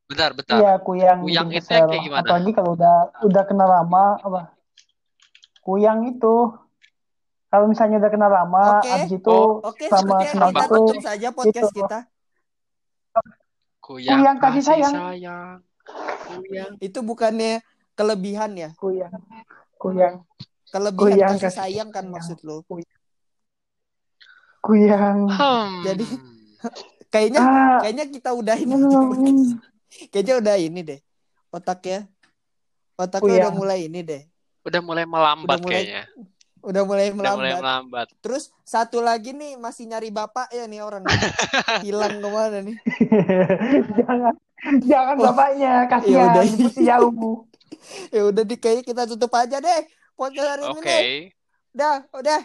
Bentar, 0.03 0.29
bentar. 0.31 0.55
Iya 0.55 0.73
kuyang. 0.79 1.19
Kuyang 1.21 1.47
itu 1.49 1.63
kesel. 1.63 1.87
kayak 1.87 2.03
gimana? 2.03 2.21
Apalagi 2.21 2.51
kalau 2.51 2.71
udah 2.75 2.95
udah 3.21 3.43
kenal 3.43 3.69
lama 3.71 4.05
apa? 4.19 4.41
Kuyang 5.59 6.05
itu 6.07 6.35
kalau 7.47 7.65
misalnya 7.65 7.97
udah 7.97 8.11
kenal 8.11 8.29
lama, 8.29 8.65
Oke. 8.77 8.89
abis 8.91 9.11
itu 9.13 9.29
Oh, 9.29 9.61
Oke, 9.63 9.85
sama 9.87 10.25
kenal 10.25 10.49
kita 10.49 10.65
itu 10.65 10.73
tutup 10.75 10.95
saja 10.99 11.27
podcast 11.29 11.69
gitu. 11.69 11.77
kita. 11.79 11.99
Kuyang, 13.79 14.17
Kuyang 14.17 14.37
kasih 14.37 14.53
kasih 14.53 14.63
sayang. 14.65 14.93
sayang. 14.93 15.55
Kuyang. 16.25 16.71
Itu 16.79 16.99
bukannya 16.99 17.61
kelebihan 17.93 18.51
ya? 18.55 18.69
kuyang, 18.75 19.11
kuyang, 19.75 20.15
Kelebihan 20.65 20.97
Kuyang 21.13 21.31
kasih 21.31 21.45
kasih 21.45 21.59
sayang 21.59 21.89
kan 21.89 22.05
maksud 22.07 22.41
lu. 22.41 22.65
kuyang. 24.59 25.29
Hmm. 25.29 25.83
Jadi 25.83 26.07
kayaknya 27.13 27.39
Ah, 27.39 27.77
kayaknya 27.83 28.05
kita 28.09 28.29
udah 28.31 28.55
ini. 28.57 28.73
Kayaknya 30.10 30.36
udah 30.41 30.56
ini 30.58 30.82
deh. 30.82 30.99
Otaknya. 31.49 32.06
Otaknya 32.95 33.21
Kuyang. 33.23 33.41
udah 33.41 33.53
mulai 33.53 33.79
ini 33.86 34.01
deh. 34.01 34.21
udah 34.63 34.79
mulai 34.79 35.03
melambat 35.03 35.47
Udah 35.49 35.60
mulai 35.60 35.75
kayaknya. 35.75 36.03
Udah 36.63 36.84
mulai 36.88 37.06
Udah 37.12 37.34
mulai 37.36 37.51
melambat. 37.51 37.60
melambat. 37.60 38.08
Terus 38.19 38.43
satu 38.63 39.03
lagi 39.03 39.36
nih 39.36 39.60
masih 39.60 39.84
nyari 39.86 40.08
bapak 40.08 40.47
ya 40.49 40.63
nih 40.63 40.79
orang. 40.79 41.03
Hilang 41.86 42.17
ke 42.17 42.29
mana 42.29 42.58
nih? 42.63 42.77
jangan, 43.97 44.34
jangan 44.79 45.15
Wah. 45.17 45.25
bapaknya, 45.29 45.71
Ya 45.75 45.89
kasihan, 45.89 46.27
udah. 46.32 46.43
mesti 46.43 46.65
jauh. 46.79 47.12
Ya 48.15 48.21
udah 48.23 48.45
di 48.45 48.56
kayaknya 48.56 48.84
kita 48.86 49.03
tutup 49.03 49.34
aja 49.34 49.58
deh. 49.58 49.82
Podcast 50.15 50.45
hari 50.47 50.63
ini 50.63 50.71
Oke. 50.71 50.99
Dah, 51.73 52.06
udah. 52.13 52.39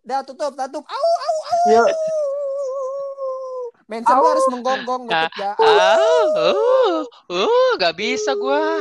Dah 0.00 0.20
tutup, 0.22 0.52
tutup. 0.54 0.84
Au, 0.84 0.94
au, 1.18 1.36
au. 1.42 1.64
Yuk. 1.74 1.88
Au. 4.14 4.22
gua 4.22 4.30
harus 4.38 4.46
menggonggong 4.54 5.02
nutup 5.10 5.34
ya. 5.34 5.52
Ah, 5.58 5.98
uh, 6.38 7.02
uh, 7.26 7.70
gak 7.82 7.98
bisa 7.98 8.38
gua. 8.38 8.78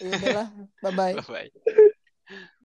Ya 0.00 0.08
udahlah. 0.16 0.48
Bye 0.84 0.92
bye. 0.92 1.14
Bye-bye. 1.16 1.88